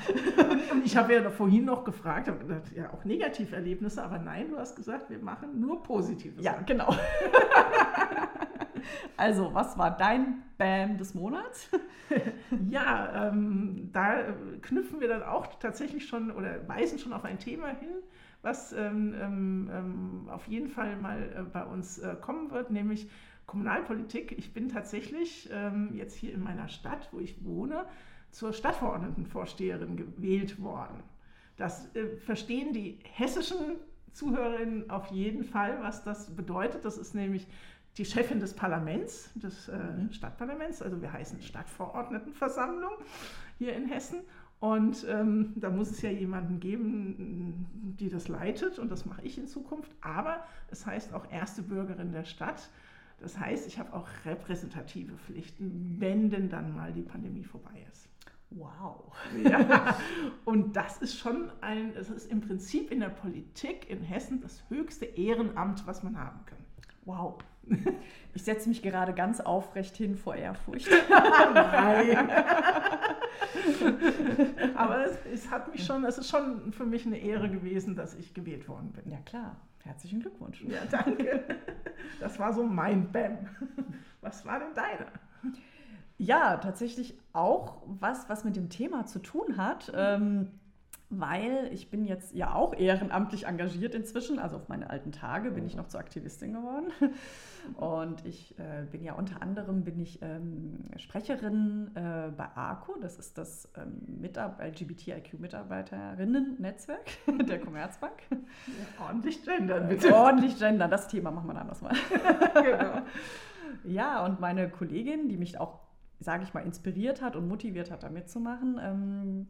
Und 0.70 0.84
ich 0.84 0.96
habe 0.96 1.14
ja 1.14 1.30
vorhin 1.30 1.64
noch 1.64 1.84
gefragt, 1.84 2.28
habe 2.28 2.38
gedacht, 2.38 2.72
ja 2.74 2.90
auch 2.92 3.04
Negativerlebnisse, 3.04 4.02
aber 4.02 4.18
nein, 4.18 4.50
du 4.50 4.58
hast 4.58 4.76
gesagt, 4.76 5.10
wir 5.10 5.18
machen 5.18 5.60
nur 5.60 5.82
positive 5.82 6.40
Ja, 6.40 6.60
genau. 6.66 6.94
also, 9.16 9.52
was 9.52 9.76
war 9.78 9.96
dein 9.96 10.42
Bam 10.58 10.96
des 10.98 11.14
Monats? 11.14 11.68
Ja, 12.68 13.28
ähm, 13.28 13.88
da 13.94 14.20
äh, 14.20 14.34
knüpfen 14.60 15.00
wir 15.00 15.08
dann 15.08 15.22
auch 15.22 15.46
tatsächlich 15.58 16.06
schon 16.06 16.30
oder 16.30 16.68
weisen 16.68 16.98
schon 16.98 17.14
auf 17.14 17.24
ein 17.24 17.38
Thema 17.38 17.68
hin, 17.68 17.88
was 18.42 18.72
ähm, 18.72 19.14
ähm, 19.18 19.70
ähm, 19.72 20.28
auf 20.28 20.46
jeden 20.48 20.68
Fall 20.68 20.96
mal 20.96 21.22
äh, 21.22 21.42
bei 21.42 21.64
uns 21.64 21.98
äh, 21.98 22.16
kommen 22.20 22.50
wird, 22.50 22.70
nämlich 22.70 23.08
Kommunalpolitik. 23.46 24.32
Ich 24.38 24.54
bin 24.54 24.68
tatsächlich 24.68 25.50
jetzt 25.94 26.14
hier 26.14 26.32
in 26.32 26.42
meiner 26.42 26.68
Stadt, 26.68 27.08
wo 27.10 27.18
ich 27.18 27.44
wohne, 27.44 27.84
zur 28.30 28.52
Stadtverordnetenvorsteherin 28.52 29.96
gewählt 29.96 30.62
worden. 30.62 31.02
Das 31.56 31.94
äh, 31.94 32.16
verstehen 32.16 32.72
die 32.72 32.98
hessischen 33.02 33.76
Zuhörerinnen 34.12 34.90
auf 34.90 35.08
jeden 35.08 35.44
Fall, 35.44 35.78
was 35.82 36.02
das 36.02 36.34
bedeutet. 36.34 36.84
Das 36.84 36.98
ist 36.98 37.14
nämlich 37.14 37.46
die 37.98 38.04
Chefin 38.04 38.40
des 38.40 38.54
Parlaments, 38.54 39.32
des 39.34 39.68
äh, 39.68 39.76
Mhm. 39.76 40.12
Stadtparlaments, 40.12 40.80
also 40.80 41.00
wir 41.02 41.12
heißen 41.12 41.42
Stadtverordnetenversammlung 41.42 42.92
hier 43.58 43.74
in 43.74 43.86
Hessen. 43.86 44.20
Und 44.62 45.04
ähm, 45.08 45.54
da 45.56 45.70
muss 45.70 45.90
es 45.90 46.02
ja 46.02 46.10
jemanden 46.10 46.60
geben, 46.60 47.66
die 47.98 48.08
das 48.08 48.28
leitet 48.28 48.78
und 48.78 48.92
das 48.92 49.04
mache 49.06 49.20
ich 49.22 49.36
in 49.36 49.48
Zukunft. 49.48 49.90
Aber 50.00 50.44
es 50.70 50.86
heißt 50.86 51.14
auch 51.14 51.28
erste 51.32 51.62
Bürgerin 51.62 52.12
der 52.12 52.22
Stadt. 52.22 52.70
Das 53.18 53.36
heißt, 53.40 53.66
ich 53.66 53.80
habe 53.80 53.92
auch 53.92 54.06
repräsentative 54.24 55.18
Pflichten, 55.18 55.96
wenn 55.98 56.30
denn 56.30 56.48
dann 56.48 56.76
mal 56.76 56.92
die 56.92 57.02
Pandemie 57.02 57.42
vorbei 57.42 57.84
ist. 57.90 58.08
Wow. 58.50 59.12
Ja, 59.42 59.96
und 60.44 60.76
das 60.76 60.98
ist 60.98 61.18
schon 61.18 61.50
ein, 61.60 61.96
es 61.96 62.08
ist 62.08 62.30
im 62.30 62.40
Prinzip 62.40 62.92
in 62.92 63.00
der 63.00 63.08
Politik 63.08 63.90
in 63.90 64.00
Hessen 64.00 64.42
das 64.42 64.62
höchste 64.68 65.06
Ehrenamt, 65.06 65.88
was 65.88 66.04
man 66.04 66.16
haben 66.16 66.46
kann. 66.46 66.61
Wow. 67.04 67.38
Ich 68.34 68.44
setze 68.44 68.70
mich 68.70 68.80
gerade 68.80 69.12
ganz 69.12 69.40
aufrecht 69.40 69.94
hin 69.94 70.16
vor 70.16 70.34
Ehrfurcht. 70.34 70.88
Nein. 71.10 72.30
Aber 74.74 75.04
es, 75.04 75.18
es 75.30 75.50
hat 75.50 75.70
mich 75.70 75.84
schon, 75.84 76.02
es 76.04 76.16
ist 76.16 76.30
schon 76.30 76.72
für 76.72 76.86
mich 76.86 77.04
eine 77.04 77.18
Ehre 77.18 77.50
gewesen, 77.50 77.94
dass 77.94 78.14
ich 78.14 78.32
gewählt 78.32 78.68
worden 78.68 78.90
bin. 78.92 79.12
Ja, 79.12 79.18
klar. 79.18 79.56
Herzlichen 79.84 80.20
Glückwunsch. 80.20 80.62
Ja, 80.62 80.78
danke. 80.90 81.44
Das 82.20 82.38
war 82.38 82.54
so 82.54 82.64
mein 82.64 83.12
Bam. 83.12 83.50
Was 84.22 84.46
war 84.46 84.60
denn 84.60 84.72
deiner? 84.74 85.08
Ja, 86.16 86.56
tatsächlich 86.56 87.18
auch 87.32 87.82
was, 87.84 88.30
was 88.30 88.44
mit 88.44 88.56
dem 88.56 88.70
Thema 88.70 89.04
zu 89.04 89.18
tun 89.18 89.58
hat. 89.58 89.92
Ähm, 89.94 90.52
weil 91.12 91.68
ich 91.72 91.90
bin 91.90 92.04
jetzt 92.04 92.34
ja 92.34 92.54
auch 92.54 92.74
ehrenamtlich 92.74 93.46
engagiert 93.46 93.94
inzwischen. 93.94 94.38
Also 94.38 94.56
auf 94.56 94.68
meine 94.68 94.88
alten 94.88 95.12
Tage 95.12 95.50
bin 95.50 95.66
ich 95.66 95.76
noch 95.76 95.88
zur 95.88 96.00
Aktivistin 96.00 96.54
geworden. 96.54 96.86
Und 97.76 98.24
ich 98.26 98.58
äh, 98.58 98.86
bin 98.90 99.04
ja 99.04 99.12
unter 99.12 99.40
anderem 99.40 99.84
bin 99.84 100.00
ich 100.00 100.20
ähm, 100.22 100.80
Sprecherin 100.96 101.92
äh, 101.94 102.32
bei 102.36 102.48
ARCO, 102.56 102.96
das 103.00 103.18
ist 103.18 103.38
das 103.38 103.68
ähm, 103.76 104.20
LGBTIQ-Mitarbeiterinnen-Netzwerk 104.58 107.08
der 107.46 107.60
Commerzbank. 107.60 108.14
Ja, 108.30 109.06
ordentlich 109.06 109.44
gendern, 109.44 109.86
bitte. 109.88 110.12
Ordentlich 110.12 110.58
gendern, 110.58 110.90
das 110.90 111.06
Thema 111.06 111.30
machen 111.30 111.46
wir 111.46 111.54
dann 111.54 111.62
anders 111.62 111.82
mal. 111.82 111.94
genau. 112.54 113.02
Ja, 113.84 114.24
und 114.24 114.40
meine 114.40 114.68
Kollegin, 114.68 115.28
die 115.28 115.36
mich 115.36 115.60
auch, 115.60 115.78
sage 116.20 116.42
ich 116.44 116.52
mal, 116.54 116.64
inspiriert 116.64 117.22
hat 117.22 117.36
und 117.36 117.46
motiviert 117.46 117.92
hat, 117.92 118.02
da 118.02 118.10
mitzumachen, 118.10 118.80
ähm, 118.82 119.46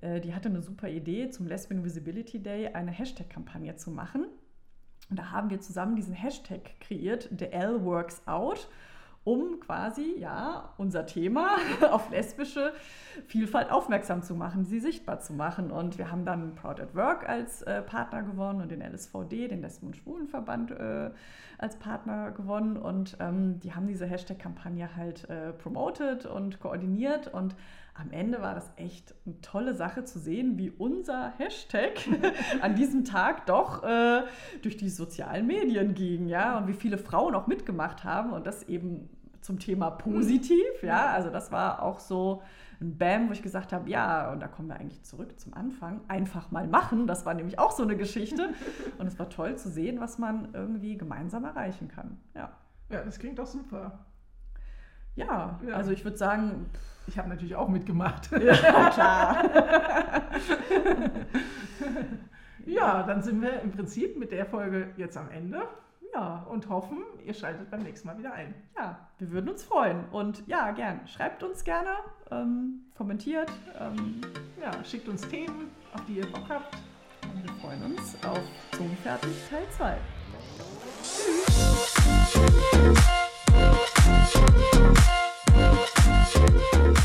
äh, 0.00 0.20
die 0.20 0.34
hatte 0.34 0.48
eine 0.48 0.62
super 0.62 0.88
Idee, 0.88 1.30
zum 1.30 1.46
Lesbian 1.46 1.84
Visibility 1.84 2.42
Day 2.42 2.68
eine 2.68 2.90
Hashtag-Kampagne 2.90 3.76
zu 3.76 3.90
machen. 3.90 4.26
Und 5.08 5.18
da 5.18 5.30
haben 5.30 5.50
wir 5.50 5.60
zusammen 5.60 5.96
diesen 5.96 6.14
Hashtag 6.14 6.80
kreiert, 6.80 7.28
The 7.36 7.46
L 7.46 7.84
Works 7.84 8.22
Out, 8.26 8.68
um 9.22 9.60
quasi, 9.60 10.14
ja, 10.18 10.72
unser 10.78 11.04
Thema 11.04 11.58
auf 11.90 12.10
lesbische 12.10 12.72
Vielfalt 13.26 13.70
aufmerksam 13.70 14.22
zu 14.22 14.34
machen, 14.34 14.64
sie 14.64 14.80
sichtbar 14.80 15.20
zu 15.20 15.34
machen. 15.34 15.70
Und 15.70 15.98
wir 15.98 16.10
haben 16.10 16.24
dann 16.24 16.54
Proud 16.54 16.80
at 16.80 16.94
Work 16.94 17.28
als 17.28 17.62
äh, 17.62 17.82
Partner 17.82 18.22
gewonnen 18.22 18.62
und 18.62 18.70
den 18.70 18.80
LSVD, 18.80 19.48
den 19.48 19.60
Lesben- 19.60 19.88
und 19.88 19.96
Schwulenverband, 19.96 20.70
äh, 20.70 21.10
als 21.58 21.76
Partner 21.76 22.30
gewonnen. 22.30 22.78
Und 22.78 23.18
ähm, 23.20 23.60
die 23.60 23.74
haben 23.74 23.86
diese 23.86 24.06
Hashtag-Kampagne 24.06 24.96
halt 24.96 25.28
äh, 25.28 25.52
promoted 25.52 26.24
und 26.24 26.60
koordiniert 26.60 27.28
und 27.28 27.54
am 28.00 28.12
Ende 28.12 28.40
war 28.40 28.54
das 28.54 28.72
echt 28.76 29.14
eine 29.26 29.40
tolle 29.42 29.74
Sache 29.74 30.04
zu 30.04 30.18
sehen, 30.18 30.56
wie 30.56 30.70
unser 30.70 31.32
Hashtag 31.38 31.98
an 32.62 32.74
diesem 32.74 33.04
Tag 33.04 33.46
doch 33.46 33.82
äh, 33.82 34.22
durch 34.62 34.76
die 34.76 34.88
sozialen 34.88 35.46
Medien 35.46 35.94
ging, 35.94 36.26
ja, 36.26 36.58
und 36.58 36.66
wie 36.66 36.72
viele 36.72 36.98
Frauen 36.98 37.34
auch 37.34 37.46
mitgemacht 37.46 38.04
haben 38.04 38.32
und 38.32 38.46
das 38.46 38.62
eben 38.64 39.10
zum 39.42 39.58
Thema 39.58 39.90
positiv, 39.90 40.82
ja, 40.82 41.06
also 41.12 41.30
das 41.30 41.50
war 41.52 41.82
auch 41.82 41.98
so 41.98 42.42
ein 42.80 42.96
Bam, 42.96 43.28
wo 43.28 43.32
ich 43.32 43.42
gesagt 43.42 43.72
habe, 43.72 43.88
ja, 43.90 44.32
und 44.32 44.40
da 44.40 44.48
kommen 44.48 44.68
wir 44.68 44.76
eigentlich 44.76 45.02
zurück 45.02 45.38
zum 45.38 45.52
Anfang, 45.54 46.00
einfach 46.08 46.50
mal 46.50 46.66
machen, 46.66 47.06
das 47.06 47.26
war 47.26 47.34
nämlich 47.34 47.58
auch 47.58 47.72
so 47.72 47.82
eine 47.82 47.96
Geschichte 47.96 48.50
und 48.98 49.06
es 49.06 49.18
war 49.18 49.28
toll 49.28 49.56
zu 49.56 49.68
sehen, 49.68 50.00
was 50.00 50.18
man 50.18 50.48
irgendwie 50.54 50.96
gemeinsam 50.96 51.44
erreichen 51.44 51.88
kann, 51.88 52.18
ja. 52.34 52.50
Ja, 52.90 53.04
das 53.04 53.18
klingt 53.18 53.38
doch 53.38 53.46
super. 53.46 54.04
Ja, 55.14 55.60
ja. 55.66 55.74
also 55.74 55.90
ich 55.92 56.04
würde 56.04 56.16
sagen, 56.16 56.66
ich 57.06 57.18
habe 57.18 57.28
natürlich 57.28 57.56
auch 57.56 57.68
mitgemacht. 57.68 58.30
Ja, 58.40 58.90
klar. 58.90 59.44
ja, 62.66 63.02
dann 63.02 63.22
sind 63.22 63.42
wir 63.42 63.60
im 63.60 63.72
Prinzip 63.72 64.16
mit 64.18 64.32
der 64.32 64.46
Folge 64.46 64.92
jetzt 64.96 65.16
am 65.16 65.30
Ende. 65.30 65.62
Ja. 66.14 66.46
Und 66.48 66.68
hoffen, 66.68 66.98
ihr 67.24 67.34
schaltet 67.34 67.70
beim 67.70 67.82
nächsten 67.82 68.08
Mal 68.08 68.18
wieder 68.18 68.32
ein. 68.32 68.54
Ja, 68.76 69.08
wir 69.18 69.30
würden 69.30 69.50
uns 69.50 69.62
freuen. 69.64 70.04
Und 70.10 70.46
ja, 70.46 70.72
gern. 70.72 71.06
Schreibt 71.06 71.42
uns 71.42 71.62
gerne, 71.64 71.90
ähm, 72.30 72.80
kommentiert. 72.96 73.50
Ähm, 73.78 74.20
ja, 74.60 74.72
schickt 74.84 75.08
uns 75.08 75.26
Themen, 75.28 75.70
auf 75.94 76.04
die 76.06 76.18
ihr 76.18 76.26
Bock 76.26 76.48
habt. 76.48 76.76
Und 77.22 77.42
wir 77.42 77.52
freuen 77.54 77.82
uns 77.84 78.16
auf 78.24 78.40
Zungenfertig 78.72 79.36
Teil 79.48 79.66
2. 79.76 79.96
Tschüss. 84.32 84.99
Thank 86.40 87.00